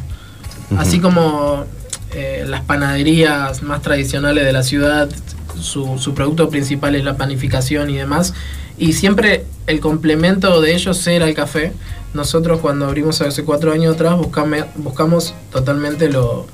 [0.78, 1.66] Así como
[2.12, 5.10] eh, las panaderías más tradicionales de la ciudad,
[5.60, 8.34] su, su producto principal es la panificación y demás,
[8.78, 11.72] y siempre el complemento de ellos era el café.
[12.14, 14.16] Nosotros cuando abrimos hace cuatro años atrás
[14.76, 16.48] buscamos totalmente lo,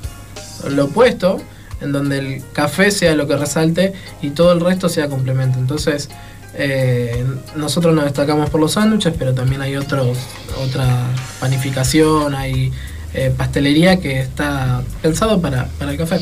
[0.70, 1.40] lo opuesto,
[1.82, 5.60] en donde el café sea lo que resalte y todo el resto sea complemento.
[5.60, 6.10] Entonces,
[6.54, 10.18] eh, nosotros nos destacamos por los sándwiches, pero también hay otros,
[10.64, 11.08] otra
[11.40, 12.72] panificación, hay
[13.14, 16.20] eh, pastelería que está pensado para, para el café.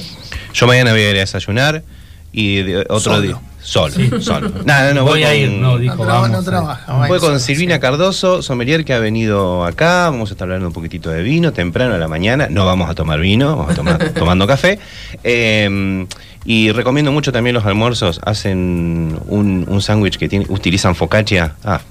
[0.53, 1.83] Yo mañana voy a ir a desayunar
[2.31, 3.21] y de- otro Solo.
[3.21, 3.35] día.
[3.61, 4.51] Solo, solo.
[4.63, 6.29] Nada, no, Voy voy a ir, no, No, dijo, traba- vamos.
[6.31, 6.43] no eh.
[6.45, 6.93] trabaja.
[6.93, 7.47] Voy vaya, con sí.
[7.47, 10.09] Silvina Cardoso, sommelier que ha venido acá.
[10.09, 12.47] Vamos a estar hablando un poquitito de vino temprano a la mañana.
[12.49, 14.79] No vamos a tomar vino, vamos a tomar tomando café.
[15.23, 16.05] Eh,
[16.45, 18.21] Y recomiendo mucho también los almuerzos.
[18.23, 21.55] Hacen un, un sándwich que tiene, utilizan focaccia.
[21.65, 21.81] Ah,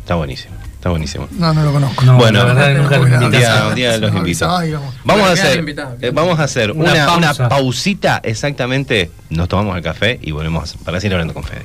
[0.00, 0.54] está buenísimo.
[0.78, 1.26] Está buenísimo.
[1.32, 2.04] No, no lo conozco.
[2.04, 4.48] No, Bueno, la verdad nunca un día, un día los invito.
[4.56, 4.72] ay,
[5.04, 5.28] vamos.
[5.28, 6.00] A hacer, invitados.
[6.00, 9.10] eh, vamos a hacer Una una, pausita exactamente.
[9.28, 11.64] Nos tomamos el café y volvemos para seguir hablando con Fede.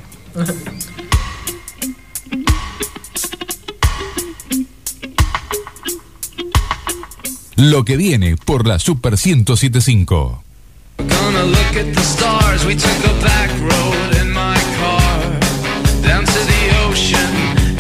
[7.56, 10.43] Lo que viene por la Super 1075.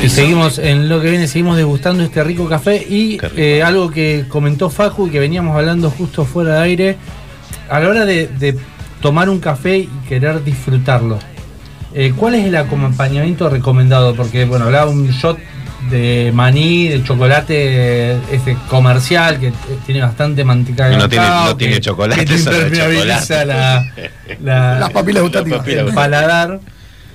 [0.03, 3.27] Y seguimos en lo que viene, seguimos degustando este rico café y rico.
[3.37, 6.97] eh, algo que comentó Facu y que veníamos hablando justo fuera de aire,
[7.69, 8.57] a la hora de, de
[9.01, 11.19] tomar un café y querer disfrutarlo,
[11.93, 14.15] eh, ¿cuál es el acompañamiento recomendado?
[14.15, 15.37] Porque bueno, hablaba un shot
[15.89, 19.53] de maní, de chocolate este comercial que eh,
[19.85, 23.45] tiene bastante manteca de No tiene- no tiene chocolate, que te impermeabiliza chocolate.
[23.45, 23.85] la,
[24.41, 25.67] la- Las papilas gustativas.
[25.67, 26.59] el paladar,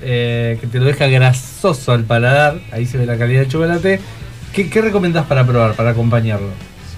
[0.02, 4.00] eh, que te lo deja grasoso al paladar, ahí se ve la calidad del chocolate.
[4.52, 6.48] ¿Qué, qué recomendás para probar, para acompañarlo?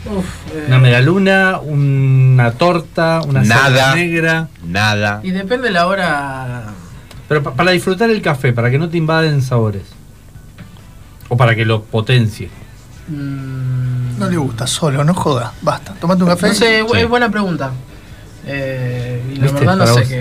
[0.07, 3.63] Uf, eh, ¿Una medialuna, una torta, una Nada.
[3.65, 4.49] salsa negra?
[4.65, 5.21] Nada.
[5.23, 6.65] Y depende la hora.
[7.29, 9.83] Pero pa- para disfrutar el café, para que no te invaden sabores.
[11.29, 12.49] O para que lo potencie.
[13.09, 15.53] mm, No le gusta, solo, no joda.
[15.63, 15.93] Basta.
[15.95, 16.49] Tomate un café.
[16.49, 16.99] No sé, Sí.
[16.99, 17.71] es buena pregunta.
[18.47, 20.21] Eh, y la verdad no sé qué.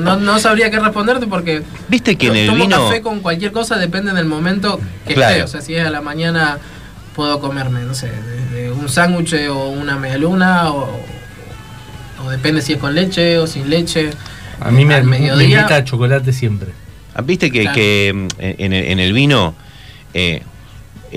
[0.00, 2.76] No, no- sabría qué responderte porque Viste que en el tomo vino.
[2.88, 5.32] café con cualquier cosa, depende del momento que Claro.
[5.32, 5.42] esté.
[5.44, 6.58] O sea, si es a la mañana
[7.14, 11.00] puedo comerme, no sé, desde un sándwich o una medialuna o,
[12.24, 14.10] o depende si es con leche o sin leche.
[14.60, 16.70] A mí me, Al me mediodía- invita a chocolate siempre.
[17.14, 17.74] Ah, Viste que, Claro.
[17.74, 19.54] que, mm, en, el- en el vino
[20.14, 20.42] eh,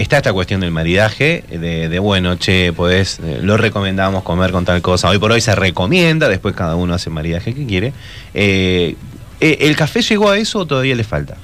[0.01, 4.65] está esta cuestión del maridaje, de, de, bueno, che, podés, eh, lo recomendamos comer con
[4.65, 5.09] tal cosa.
[5.09, 7.93] Hoy por hoy se recomienda, después cada uno hace el maridaje que quiere.
[8.33, 8.95] Eh,
[9.41, 11.35] eh, ¿El café llegó a eso o todavía le falta?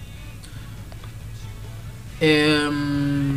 [2.22, 3.36] Em,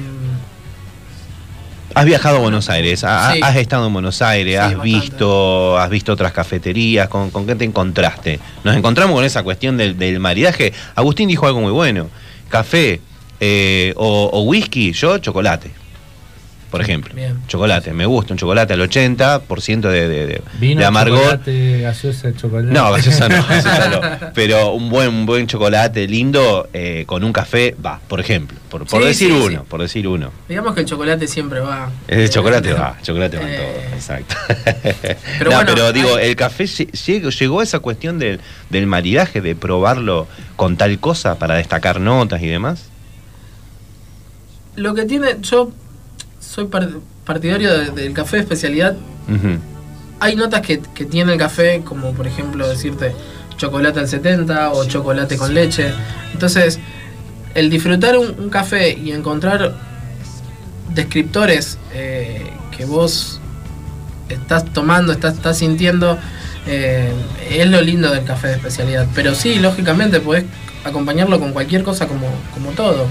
[1.95, 3.07] Has viajado a Buenos Aires, Sí.
[3.07, 4.85] has estado en Buenos Aires, Sí, has bastante.
[5.01, 8.39] visto, has visto otras cafeterías, ¿con, con qué te encontraste?
[8.63, 10.73] Nos encontramos con esa cuestión del, del maridaje.
[10.95, 12.09] Agustín dijo algo muy bueno.
[12.51, 13.01] Café
[13.41, 15.71] eh, o, o whisky, yo chocolate.
[16.71, 17.39] Por ejemplo, Bien.
[17.47, 21.19] chocolate, me gusta un chocolate al 80% de, de, de, Vino, de amargor.
[21.23, 22.75] chocolate, gaseosa, chocolate.
[22.75, 24.01] No, gaseosa no, gaseosa no.
[24.35, 28.59] Pero un buen, un buen chocolate lindo eh, con un café, va, por ejemplo.
[28.69, 29.67] Por, por Sí, decir sí, uno, sí.
[29.67, 30.31] por decir uno.
[30.47, 31.91] digamos que el chocolate siempre va.
[32.07, 34.35] De chocolate va, chocolate va en Eh, todo, exacto.
[35.39, 38.41] pero no, bueno, pero digo, hay- el café lle- llegó, llegó a esa cuestión del,
[38.69, 42.88] del maridaje, de probarlo con tal cosa para destacar notas y demás.
[44.79, 45.71] Lo que tiene, yo
[46.41, 46.89] soy par-
[47.25, 48.97] partidario de- del café de especialidad.
[50.21, 53.13] Hay notas que, que tiene el café, como por ejemplo decirte
[53.57, 55.93] chocolate al 70 o chocolate con leche.
[56.33, 56.79] Entonces,
[57.55, 59.75] el disfrutar un, un café y encontrar
[60.95, 63.41] descriptores eh, que vos
[64.29, 66.19] estás tomando, estás, estás sintiendo,
[66.67, 67.13] eh,
[67.51, 69.07] es lo lindo del café de especialidad.
[69.15, 70.45] Pero sí, lógicamente podés
[70.89, 73.07] acompañarlo con cualquier cosa como, como todo.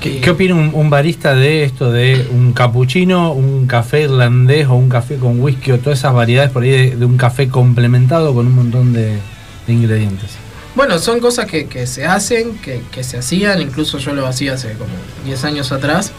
[0.00, 4.74] ¿Qué, qué opina un, un barista de esto, de un cappuccino, un café irlandés o
[4.74, 8.34] un café con whisky o todas esas variedades por ahí de, de un café complementado
[8.34, 9.18] con un montón de,
[9.66, 10.32] de ingredientes?
[10.74, 14.52] Bueno, son cosas que, que se hacen, que, que se hacían, incluso yo lo hacía
[14.54, 14.90] hace como
[15.24, 16.12] 10 años atrás.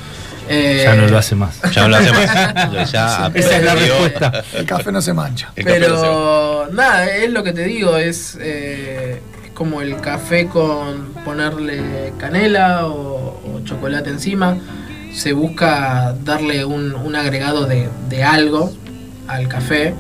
[0.50, 1.60] Eh, Ya no lo hace más.
[1.72, 2.22] Ya no lo hacemos.
[2.92, 4.44] Ya Esa es la respuesta.
[4.54, 5.52] El café no se mancha.
[5.56, 6.00] El café no se va.
[6.02, 12.14] Pero nada, es lo que te digo, es, eh, es como el café con ponerle
[12.20, 14.56] canela o, o chocolate encima.
[15.12, 18.72] Se busca darle un, un agregado de, de algo
[19.28, 19.96] al café.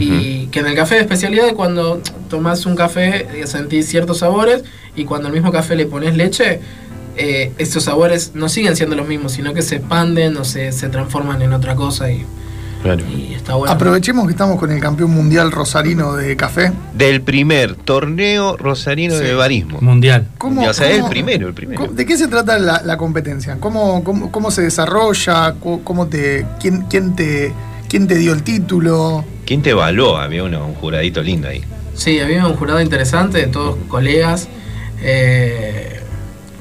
[0.00, 4.64] Y que en el café de especialidad, cuando tomas un café, eh, sentís ciertos sabores.
[4.96, 6.60] Y cuando al mismo café le pones leche,
[7.18, 10.88] eh, estos sabores no siguen siendo los mismos, sino que se expanden o se, se
[10.88, 12.10] transforman en otra cosa.
[12.10, 12.24] Y,
[12.82, 13.04] Claro.
[13.08, 13.72] y está bueno.
[13.72, 16.72] Aprovechemos que estamos con el campeón mundial rosarino de café.
[16.94, 19.22] Del primer torneo rosarino Sí.
[19.24, 19.78] de barismo.
[19.80, 20.26] Mundial.
[20.38, 21.80] ¿Cómo- o sea, cómo- el primero, el primero.
[21.80, 23.56] ¿Cómo- ¿De qué se trata la, la competencia?
[23.60, 25.54] ¿Cómo, cómo, cómo se desarrolla?
[25.84, 27.52] ¿Cómo, te, quién, quién, te,
[27.88, 29.24] ¿Quién te dio el título?
[29.44, 30.16] ¿Quién te evaluó?
[30.16, 31.62] Había uno, un juradito lindo ahí.
[31.94, 34.48] Sí, había un jurado interesante, todos colegas.
[35.04, 36.00] eh,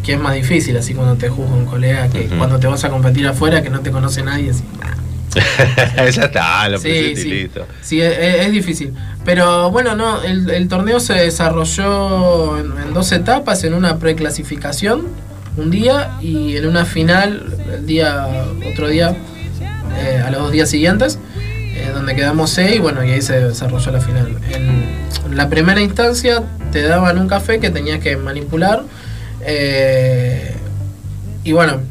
[0.04, 2.90] que es más difícil así cuando te juzga un colega que cuando te vas a
[2.90, 4.50] competir afuera que no te conoce nadie.
[4.50, 4.96] así, nah.
[5.96, 7.30] ya está, lo Sí, sí.
[7.30, 7.66] listo.
[7.82, 8.94] Sí, es, es difícil.
[9.24, 15.08] Pero bueno, no, el, el torneo se desarrolló en, en dos etapas, en una preclasificación
[15.58, 18.28] un día y en una final el día
[18.72, 19.16] otro día
[19.98, 23.40] eh, a los dos días siguientes, eh, donde quedamos 6 y bueno, y ahí se
[23.40, 24.38] desarrolló la final.
[24.54, 28.84] En la primera instancia te daban un café que tenías que manipular
[29.42, 30.56] eh,
[31.44, 31.82] y bueno,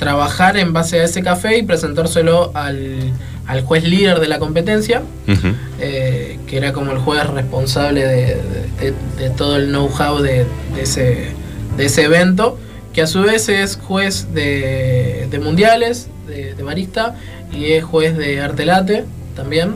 [0.00, 3.12] trabajar en base a ese café y presentárselo al,
[3.46, 5.02] al juez líder de la competencia,
[5.78, 8.26] eh, que era como el juez responsable de,
[8.80, 11.28] de- de todo el know-how de, de ese,
[11.76, 12.58] de ese evento,
[12.92, 17.14] que a su vez es juez de, de mundiales, de, de barista,
[17.52, 19.04] y es juez de arte late
[19.36, 19.74] también.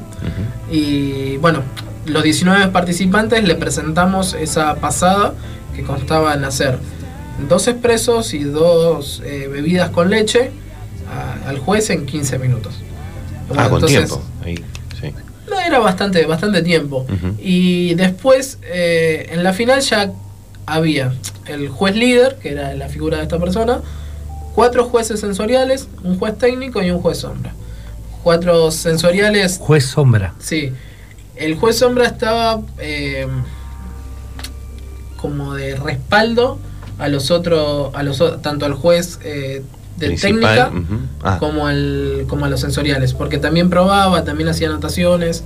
[0.70, 1.60] Y bueno,
[2.06, 5.34] los 19 participantes le presentamos esa pasada
[5.76, 6.78] que constaba en hacer
[7.48, 10.50] dos expresos y dos eh, bebidas con leche
[11.10, 12.74] a- al juez en 15 minutos.
[12.76, 14.22] Ah, Bueno, con entonces, tiempo.
[14.44, 14.54] Ahí,
[15.00, 15.12] sí.
[15.50, 17.06] no, era bastante, bastante tiempo.
[17.38, 20.10] Y después, eh, en la final ya
[20.66, 21.12] había
[21.46, 23.80] el juez líder, que era la figura de esta persona,
[24.54, 27.52] cuatro jueces sensoriales, un juez técnico y un juez sombra.
[28.22, 30.34] Cuatro sensoriales, Juez Sombra.
[30.38, 30.72] sí.
[31.36, 33.26] El juez sombra estaba eh,
[35.16, 36.58] como de respaldo
[36.98, 39.62] a los otros, a los tanto al juez eh,
[39.96, 40.72] de Principal, técnica.
[41.22, 45.44] Ah, como, al, como a los sensoriales, porque también probaba, también hacía anotaciones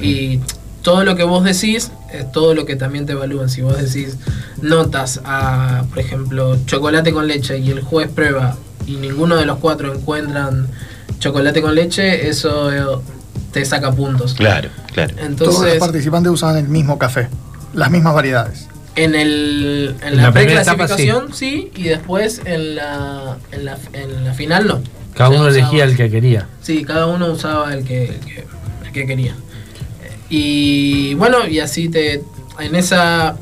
[0.00, 0.40] y
[0.82, 3.50] todo lo que vos decís es todo lo que también te evalúan.
[3.50, 4.16] Si vos decís
[4.62, 9.58] notas a, por ejemplo, chocolate con leche y el juez prueba y ninguno de los
[9.58, 10.68] cuatro encuentran
[11.18, 12.82] chocolate con leche, eso eh,
[13.52, 14.34] te saca puntos.
[14.34, 15.14] Claro, claro.
[15.14, 17.28] Todos los Entonces, participantes usaban el mismo café,
[17.74, 18.69] las mismas variedades.
[18.96, 21.70] En, el, en En la, la preclasificación sí.
[21.76, 24.80] y después en la, en la, en la final no.
[25.14, 26.46] Cada uno usaba- elegía el que quería.
[26.62, 28.44] Sí, cada uno usaba el que, el que,
[28.86, 29.34] el que quería.
[30.28, 32.22] Y bueno, y así te.
[32.58, 33.36] En esa.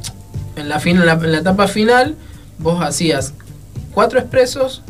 [0.57, 2.17] En la, fin, en la, en la etapa final,
[2.59, 3.35] vos hacías
[3.93, 4.83] cuatro expresos,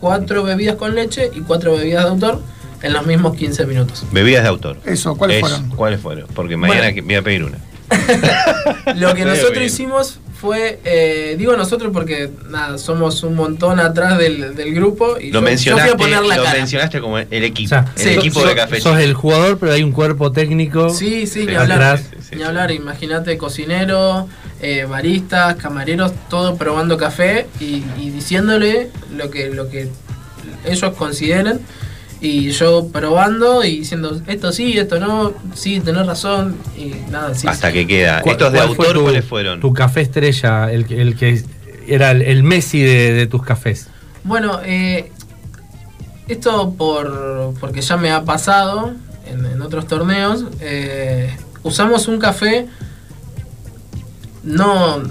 [0.00, 2.42] cuatro bebidas con leche y cuatro bebidas de autor
[2.82, 4.04] en los mismos 15 minutos.
[4.12, 4.78] Bebidas de autor.
[4.86, 5.68] Eso, ¿cuáles fueron?
[5.70, 6.26] ¿Cuáles fueron?
[6.34, 6.94] Porque mañana Bueno.
[6.94, 7.58] que- voy a pedir una.
[8.96, 9.64] Lo que nosotros bien.
[9.64, 15.26] hicimos fue, eh, digo nosotros porque nada, somos un montón atrás del, del grupo y
[15.26, 16.56] Lo yo, yo mencionaste, fui a poner la lo cara.
[16.56, 17.66] mencionaste como el equipo.
[17.66, 18.80] O sea, el sí, equipo sos- de café.
[18.80, 20.88] Sos el jugador, pero hay un cuerpo técnico.
[20.90, 21.82] Sí, sí, ni hablar.
[21.82, 22.06] Atrás.
[22.10, 24.28] Sí, sí, ni hablar, imagínate cocinero,
[24.62, 29.88] eh, baristas, camareros, todo probando café y, y diciéndole lo que, lo que
[30.64, 31.60] ellos consideren.
[32.22, 36.56] Y yo probando y diciendo esto sí, esto no, sí, tenés razón.
[36.76, 37.48] Y nada, sí.
[37.48, 37.72] Hasta sí.
[37.74, 38.20] que queda.
[38.20, 39.60] ¿Cuál- Estos de cuál fue autor, tu- ¿cuáles fueron?
[39.60, 41.42] Tu café estrella, el, que- el que
[41.86, 43.88] era el, el Messi de, de tus cafés.
[44.22, 45.10] Bueno, eh,
[46.28, 48.92] esto por porque ya me ha pasado
[49.26, 50.44] en, en otros torneos.
[50.60, 52.66] eh, usamos un café
[54.42, 55.02] no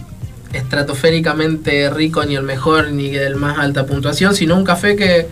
[0.54, 5.28] estratosféricamente rico ni el mejor ni del más alta puntuación, sino un café que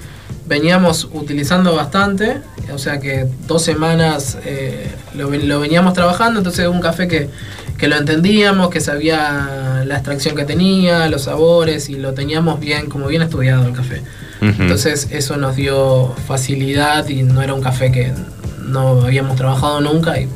[0.48, 2.38] veníamos utilizando bastante,
[2.74, 7.30] o sea que dos semanas eh, lo, ven- lo veníamos trabajando, entonces un café que,
[7.78, 12.88] que lo entendíamos, que sabía la extracción que tenía, los sabores y lo teníamos bien,
[12.88, 14.02] como bien estudiado el café.
[14.62, 18.12] Entonces eso nos dio facilidad y no era un café que
[18.68, 20.28] no habíamos trabajado nunca y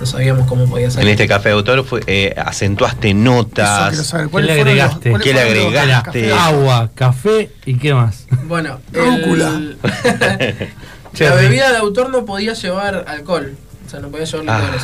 [0.00, 1.10] no sabíamos cómo podía en salir.
[1.10, 3.88] este café de autor fue, eh, acentuaste notas.
[3.90, 4.26] quiero saber.
[4.26, 5.10] ¿Qué ¿Cuáles le los- agregaste?
[5.10, 6.32] cuáles ¿Qué le los agregaste?
[6.32, 8.26] Agua, café y qué más.
[8.44, 9.48] Bueno, Rúcula.
[9.48, 9.76] el-
[11.18, 13.54] la bebida de autor no podía llevar alcohol,
[13.86, 14.60] o sea, no podía llevar Ah.
[14.60, 14.82] licores.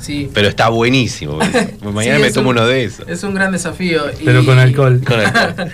[0.00, 0.30] Sí.
[0.32, 1.38] Pero está buenísimo.
[1.82, 3.08] Mañana Sí, me tomo un- uno de esos.
[3.08, 4.04] Es un gran desafío.
[4.24, 5.00] Pero y- con alcohol.
[5.04, 5.72] Con alcohol.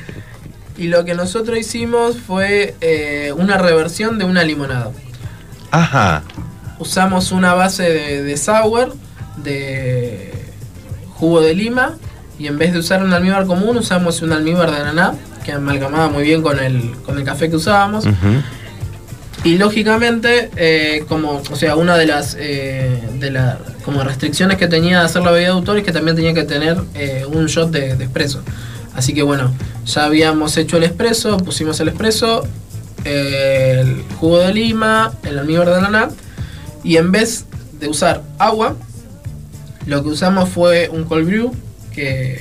[0.79, 4.91] Y lo que nosotros hicimos fue eh, una reversión de una limonada.
[5.71, 6.23] Ajá.
[6.83, 8.93] Usamos una base de, de sour,
[9.37, 10.33] de
[11.15, 11.97] jugo de lima,
[12.41, 15.15] y en vez de usar un almíbar común, usamos un almíbar de ananá,
[15.45, 18.05] que amalgamaba muy bien con el, con el café que usábamos.
[19.45, 24.67] Y lógicamente, eh, como, o sea, una de las eh, de la, como restricciones que
[24.67, 27.47] tenía de hacer la bebida de autor es que también tenía que tener eh, un
[27.47, 28.43] shot de, de espresso.
[28.95, 29.55] Así que bueno,
[29.87, 32.43] ya habíamos hecho el espresso, pusimos el espresso,
[33.05, 36.09] el jugo de lima, el almíbar de ananá,
[36.85, 37.47] y en vez
[37.81, 38.77] de usar agua,
[39.87, 41.53] lo que usamos fue un cold brew
[41.93, 42.41] que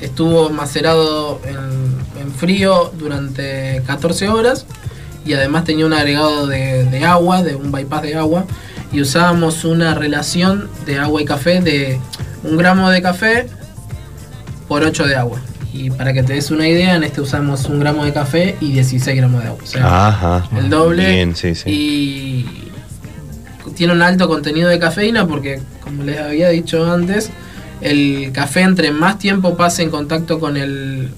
[0.00, 4.66] estuvo macerado en, en frío durante 14 horas
[5.24, 8.44] y además tenía un agregado de, de agua, de un bypass de agua,
[8.92, 11.98] y usábamos una relación de agua y café de
[12.42, 13.46] un gramo de café
[14.68, 15.40] por 8 de agua.
[15.72, 18.72] Y para que te des una idea, en este usamos un gramo de café y
[18.72, 19.60] 16 gramos de agua.
[19.62, 20.48] O sea, Ajá.
[20.56, 21.10] el doble.
[21.10, 21.70] Bien, sí, sí.
[21.70, 22.63] Y
[23.74, 27.30] tiene un alto contenido de cafeína porque, como les había dicho antes,
[27.80, 31.10] el café entre más tiempo pase en contacto con el...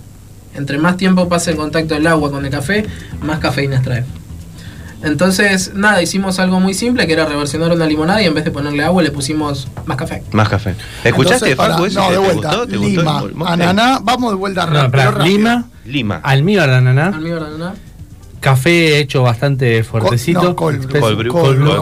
[0.54, 2.86] Entre más tiempo pase en contacto el agua con el café,
[3.20, 4.04] más cafeína extrae.
[5.02, 8.50] Entonces, nada, hicimos algo muy simple que era reversionar una limonada y en vez de
[8.50, 10.22] ponerle agua le pusimos más café.
[10.32, 10.74] Más café.
[11.04, 12.00] ¿Escuchaste, Entonces, Facu, pará, eso?
[12.00, 12.66] No, ¿Te- de te gustó?
[12.66, 15.24] ¿Te gustó Lima, ananá, vamos de vuelta No, rápido.
[15.24, 16.20] Lima, Lima.
[16.24, 17.74] almíbar de ananá, Almíbar de ananá.
[18.40, 20.42] Café hecho bastante fuertecito.
[20.42, 20.86] no, cold brew.
[20.88, 21.04] espeso.
[21.06, 21.32] Cold brew.
[21.32, 21.66] Cold brew.
[21.66, 21.76] Cold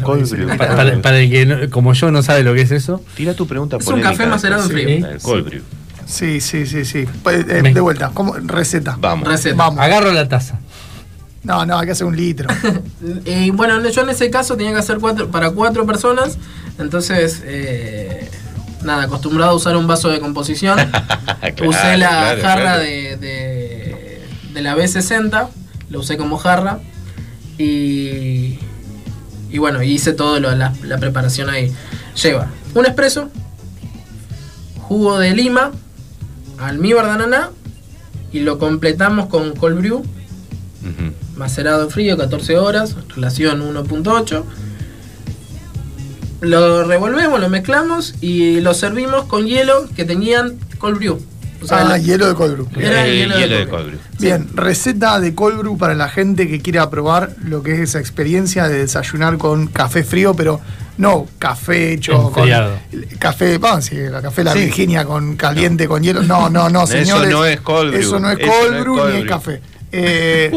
[0.00, 0.12] brew.
[0.16, 0.46] Agustín.
[0.48, 3.02] Pa- Para, para el que no- como yo no sabe lo que es eso.
[3.16, 4.88] Tira tu pregunta Es un café macerado en frío.
[5.08, 5.62] El cold brew.
[6.06, 7.06] Sí, sí, sí, sí.
[7.22, 8.34] Pues, eh, de vuelta, ¿cómo?
[8.34, 8.96] receta.
[9.00, 9.26] Vamos.
[9.26, 9.56] Receta.
[9.56, 9.80] Vamos.
[9.80, 10.58] Agarro la taza.
[11.42, 12.48] No, no, hay que hacer un litro.
[13.24, 16.38] Y bueno, yo en ese caso tenía que hacer cuatro, para cuatro personas,
[16.78, 18.28] entonces, eh,
[18.84, 20.78] nada, acostumbrado a usar un vaso de composición.
[21.56, 22.82] Claro, usé la claro, jarra claro.
[22.82, 23.51] De, de,
[24.54, 25.48] de la B60,
[25.90, 26.80] lo usé como jarra
[27.58, 28.58] y,
[29.50, 31.72] y bueno, hice todo lo- la, la preparación ahí.
[32.22, 33.30] Lleva un espresso,
[34.80, 35.72] jugo de lima,
[36.58, 37.50] almíbar de ananá
[38.32, 40.04] y lo completamos con cold brew
[41.36, 44.44] macerado en frío, 14 horas, relación 1.8.
[46.40, 51.20] Lo revolvemos, lo mezclamos y lo servimos con hielo que tenían cold brew.
[51.62, 52.68] O sea, ah, la- hielo de cold brew.
[52.80, 54.00] Era Eh, hielo de hielo de cold cold brew.
[54.20, 57.98] Bien, receta de cold brew para la gente que quiera probar lo que es esa
[58.00, 60.60] experiencia de desayunar con café frío, pero
[60.98, 62.78] no café hecho con Enfriado.
[63.18, 64.60] café, vamos, sí, la café la Sí.
[64.60, 66.22] Virginia con caliente con hielo.
[66.22, 67.30] No, no, no, Eso señores.
[67.30, 68.00] no es cold brew.
[68.00, 69.60] Eso no es Eso cold no es brew cold ni es café.
[69.94, 70.50] Eh,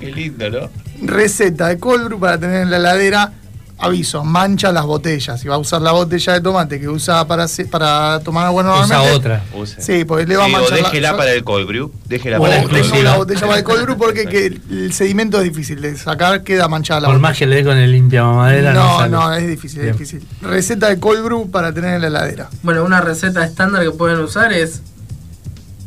[0.00, 0.68] qué lindo, ¿no?
[1.02, 3.32] receta de cold brew para tener en la heladera.
[3.78, 5.38] Aviso, mancha las botellas.
[5.38, 8.72] Si va a usar la botella de tomate que usa para, para tomar agua Usa
[8.72, 9.16] normalmente.
[9.16, 9.44] otra.
[9.54, 9.80] Use.
[9.82, 11.92] Sí, porque le va a Sí, o manchar la- déjela para el cold brew.
[12.06, 13.02] Déjela O para la el O cold brew.
[13.02, 16.68] la botella para el cold brew porque que el sedimento es difícil de sacar, queda
[16.68, 17.28] manchada la Por botella.
[17.28, 18.72] más que le dé con el limpia mamadera.
[18.72, 19.10] No, sale.
[19.10, 19.92] no, es difícil, Bien.
[19.92, 20.26] es difícil.
[20.40, 22.48] Receta de cold brew para tener en la heladera.
[22.62, 24.80] Bueno, una receta estándar que pueden usar es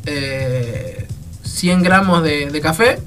[0.05, 1.07] eh,
[1.43, 2.99] 100 gramos de, de café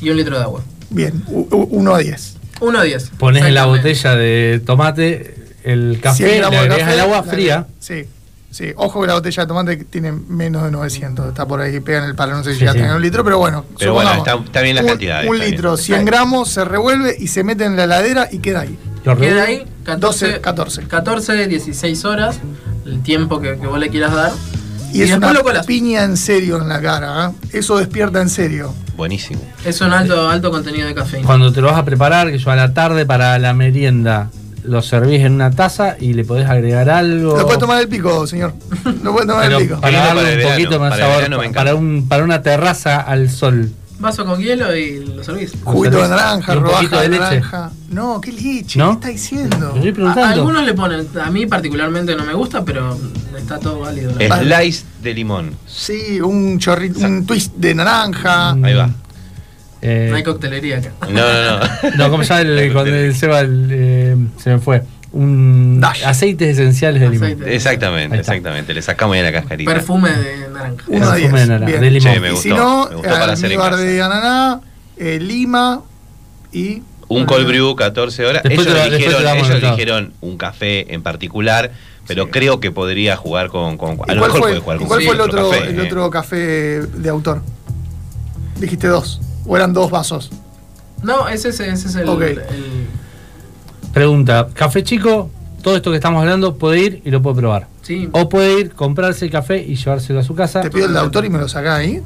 [0.00, 0.62] y un litro de agua.
[0.90, 2.36] Bien, 1 a 10.
[2.60, 3.10] 1 a 10.
[3.18, 5.34] Pones en la botella de tomate
[5.64, 7.66] el 100 café, le agregas café, el agua fría.
[7.80, 8.04] Sí,
[8.50, 8.72] sí.
[8.76, 11.28] Ojo que la botella de tomate tiene menos de 900.
[11.28, 12.36] Está por ahí, pega en el palo.
[12.36, 12.78] No sé si Sí, llega sí.
[12.78, 13.64] a tener un litro, pero bueno.
[13.78, 15.50] Pero bueno, está- está bien las un- cantidades, Un bien.
[15.50, 18.78] litro, 100 gramos, se revuelve y se mete en la heladera y queda ahí.
[19.04, 20.82] Lo Queda ahí 14, 12, 14.
[20.84, 22.38] 14, 16 horas,
[22.86, 24.32] el tiempo que, que vos le quieras dar.
[24.94, 25.66] Y, es después una lo colas.
[25.66, 27.32] piña en serio en la cara.
[27.52, 27.58] ¿eh?
[27.58, 28.72] Eso despierta en serio.
[28.96, 29.40] Buenísimo.
[29.64, 31.26] Es un alto, alto contenido de cafeína.
[31.26, 34.30] Cuando te lo vas a preparar, que yo a la tarde para la merienda
[34.62, 37.36] lo servís en una taza y le podés agregar algo.
[37.36, 38.54] Lo puede tomar el pico, señor.
[39.02, 39.80] Lo puede tomar pero el pico.
[39.80, 41.52] para darle un poquito más para sabor.
[41.52, 43.70] para, un, para una terraza al sol.
[43.98, 45.52] Vaso con hielo y lo servís.
[45.62, 47.20] Juguito de naranja, rodaja de, de leche.
[47.20, 47.70] naranja.
[47.90, 48.88] No, qué leche, ¿No?
[48.88, 49.72] ¿qué está diciendo?
[49.76, 50.22] Estoy A- preguntando.
[50.34, 52.98] algunos le ponen, a mí particularmente no me gusta, pero
[53.36, 54.12] está todo válido.
[54.18, 55.52] Slice de limón.
[55.66, 58.50] Sí, un chorrito, un twist de naranja.
[58.52, 58.90] Ahí va.
[59.80, 60.92] eh, No hay coctelería acá.
[61.08, 61.96] No, no, no.
[61.96, 64.82] no, como ya el, cuando el Seba el, eh, se me fue.
[65.16, 66.02] Un Dash.
[66.04, 67.26] aceites esenciales de limón.
[67.32, 67.54] Aceite.
[67.54, 68.74] Exactamente, exactamente.
[68.74, 69.72] Le sacamos ahí la cascarita.
[69.72, 70.84] Perfume de naranja.
[70.88, 71.80] Uno Perfume de naranja, Bien.
[71.80, 72.12] de limón.
[72.14, 73.82] Che, me y si gustó, no, me gustó para hacer en almíbar casa.
[73.84, 74.60] de ananá,
[74.96, 75.82] eh, lima
[76.52, 76.82] y.
[77.06, 78.42] Un cold brew 14 horas.
[78.42, 79.66] Después ellos te lo- después eligieron, te damos ellos el dato.
[79.74, 81.70] eligieron un café en particular,
[82.08, 82.30] pero Sí.
[82.32, 83.76] creo que podría jugar con.
[83.78, 85.40] con a ¿Y lo cuál mejor fue, puede jugar y con cuál fue el cualquier
[85.40, 85.82] otro, café, el eh.
[85.82, 86.36] otro café
[86.82, 87.42] de autor?
[88.58, 89.20] Dijiste dos.
[89.46, 90.30] ¿O eran dos vasos?
[91.02, 92.22] No, ese, es- ese es el, Ok.
[92.22, 92.42] el-
[93.94, 95.30] Pregunta, café chico,
[95.62, 97.68] todo esto que estamos hablando puede ir y lo puede probar.
[97.82, 100.60] Sí, O puede ir, comprarse el café y llevárselo a su casa.
[100.62, 102.02] Te pido el autor y me lo sacás ahí.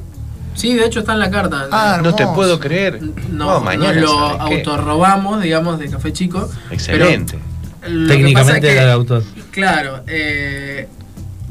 [0.54, 1.66] sí, de hecho está en la carta.
[1.70, 3.00] Ah, No te puedo creer.
[3.30, 6.48] no, Oh, mañana nos lo autorrobamos, digamos, de Café Chico.
[6.70, 7.38] Excelente.
[7.80, 9.22] Técnicamente era de autor.
[9.50, 10.88] Claro, eh,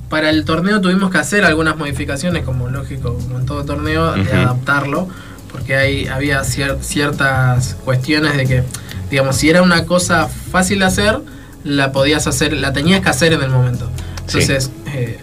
[0.09, 4.31] para el torneo tuvimos que hacer algunas modificaciones, como lógico, como en todo torneo, de
[4.33, 5.07] adaptarlo,
[5.51, 8.63] porque hay, había cier- ciertas cuestiones de que,
[9.09, 11.19] digamos, si era una cosa fácil de hacer,
[11.63, 13.89] la podías hacer, la tenías que hacer en el momento.
[14.27, 14.39] Sí.
[14.39, 15.19] Entonces, eh,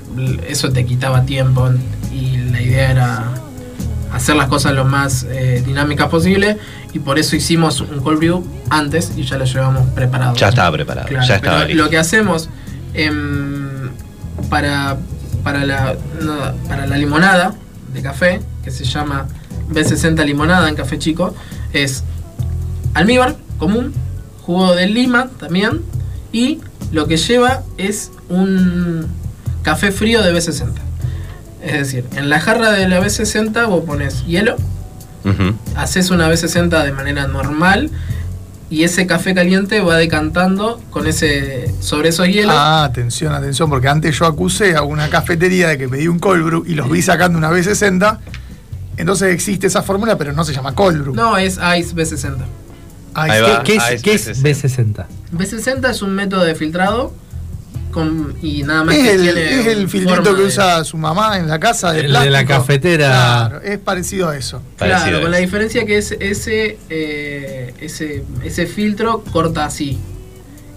[0.48, 1.70] eso te quitaba tiempo
[2.12, 3.24] y la idea era
[4.12, 6.56] hacer las cosas lo más eh, dinámicas posible
[6.92, 10.36] y por eso hicimos un cold brew antes y ya lo llevamos preparado.
[10.36, 11.82] Ya estaba preparado, Claro, ya estaba listo.
[11.82, 12.48] lo que hacemos
[12.94, 13.90] em,
[14.48, 14.96] para,
[15.42, 16.34] para, la, no,
[16.68, 17.54] para la limonada
[17.92, 19.26] de café, que se llama
[19.70, 21.34] B60 limonada en Café Chico,
[21.72, 22.04] es
[22.94, 23.94] almíbar común,
[24.42, 25.80] jugo de lima también,
[26.32, 26.60] y
[26.92, 29.06] lo que lleva es un
[29.62, 30.72] café frío de B60.
[31.62, 34.56] Es decir, en la jarra de la B60 vos pones hielo,
[35.74, 37.90] haces una B60 de manera normal
[38.68, 42.54] y ese café caliente va decantando con ese sobre esos hielos.
[42.54, 46.44] Ah, atención, atención, porque antes yo acusé a una cafetería de que pedí un cold
[46.44, 48.18] brew y los vi sacando una B60.
[48.96, 51.14] Entonces existe esa fórmula, pero no se llama cold brew.
[51.14, 52.44] No, es Ice B60.
[53.16, 53.62] Va.
[53.62, 55.06] ¿Qué, ah, es, qué es B60?
[55.32, 57.12] B60 es un método de filtrado
[57.90, 60.96] con, y nada más Es que el, tiene es el filtrito que de- usa su
[60.96, 63.06] mamá en la casa de El de la cafetera.
[63.48, 64.60] Claro, es parecido a eso.
[64.78, 69.98] Parecido Claro, a con la diferencia que es ese, eh, ese, ese filtro corta así.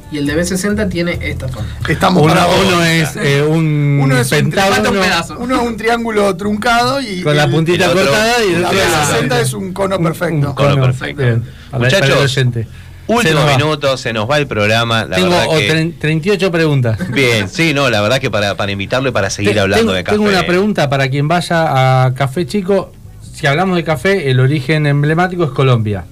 [0.10, 1.68] Y el de B60 tiene esta forma.
[1.90, 5.38] Estamos Uno, uno es eh, un Uno es un pentágono falta un pedazo.
[5.40, 9.42] Uno es un triángulo truncado y con la puntita cortada y el la otro B60
[9.42, 10.56] es un cono perfecto.
[10.56, 11.42] cono perfecto.
[11.72, 12.64] Para- Muchachos, para.
[12.64, 13.58] Se Último nos va.
[13.58, 15.06] minuto, se nos va el programa.
[15.06, 17.12] La Tengo verdad oh, que- tre- 38 preguntas.
[17.12, 19.94] Bien, sí, no, la verdad que para, para invitarlo y para seguir Te- hablando tengo,
[19.94, 20.18] de café.
[20.18, 22.92] Tengo una pregunta para quien vaya a Café Chico.
[23.34, 26.04] Si hablamos de café, el origen emblemático es Colombia.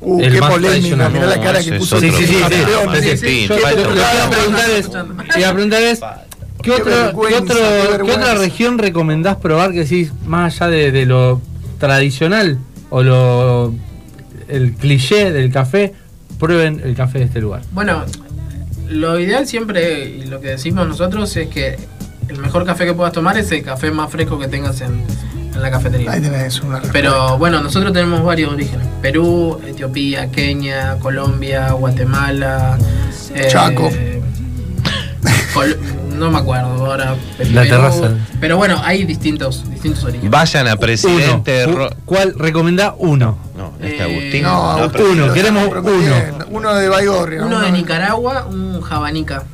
[0.00, 0.38] Uh, El qué
[0.68, 1.12] tradicional.
[1.12, 2.38] mirá la cara que es puso Sí, sí, sí,
[3.48, 3.62] Lo que
[5.44, 6.00] a preguntar es,
[6.62, 10.92] ¿qué, otro- vergüenza, qué otro- qué otra región recomendás probar que decís, más allá de,
[10.92, 11.40] de lo
[11.78, 12.58] tradicional
[12.90, 13.74] o lo
[14.56, 15.92] el cliché del café,
[16.38, 17.62] prueben el café de este lugar?
[17.72, 18.04] Bueno,
[18.88, 21.76] lo ideal siempre, y lo que decimos nosotros, es que
[22.28, 25.02] el mejor café que puedas tomar es el café más fresco que tengas en,
[25.54, 26.10] en la cafetería.
[26.12, 26.92] Ahí tenés una respuesta.
[26.92, 28.86] Pero bueno, nosotros tenemos varios orígenes.
[29.02, 32.78] Perú, Etiopía, Kenia, Colombia, Guatemala.
[33.34, 33.90] eh, Chaco.
[35.54, 35.78] Col-
[36.18, 37.16] no me acuerdo ahora.
[37.52, 38.12] La terraza.
[38.40, 40.30] Pero bueno, hay distintos, distintos orígenes.
[40.30, 41.66] Vayan a presidente.
[41.66, 41.88] Uno.
[42.04, 43.38] ¿Cuál recomendá uno?
[43.56, 44.42] No, este Agustín.
[44.42, 46.46] No, No, Agustín, uno, lo queremos prometiendo.
[46.50, 47.44] Uno de Baigorria.
[47.44, 49.44] Uno de Nicaragua, un jabanica.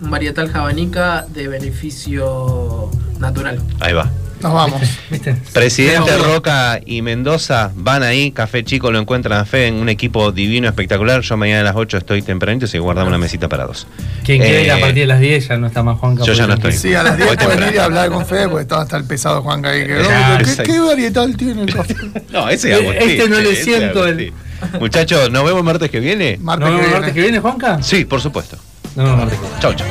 [0.00, 3.60] Un varietal jabanica de beneficio natural.
[3.80, 4.10] Ahí va.
[4.42, 4.80] Nos vamos.
[5.10, 5.36] ¿Viste?
[5.52, 10.32] Presidente Roca y Mendoza van ahí, Café Chico lo encuentran a fe en un equipo
[10.32, 11.20] divino, espectacular.
[11.20, 13.86] Yo mañana a las 8 estoy tempranito, así que guardamos una mesita para dos.
[14.24, 16.32] Quien quiera Eh, ir a partir de las 10 ya no está más Juan yo
[16.32, 16.72] ya no estoy.
[16.72, 19.04] Sí, a las 10 Voy pueden ir y hablar con Fede porque estaba hasta el
[19.04, 19.86] pesado Juan ahí.
[19.86, 20.62] Que, Ah, ¿qué.
[20.64, 21.94] ¿Qué varietal tiene el café?
[22.30, 23.10] No, ese es Eh, Agustín.
[23.10, 24.32] este no le siento el-.
[24.80, 26.38] Muchachos, ¿nos vemos martes que viene?
[26.40, 26.94] Martes ¿No que vemos el viene.
[27.00, 27.82] martes que viene, Juanca?
[27.82, 28.56] Sí, por supuesto.
[28.96, 29.60] No, no, martes que viene.
[29.60, 29.86] Chau, chau.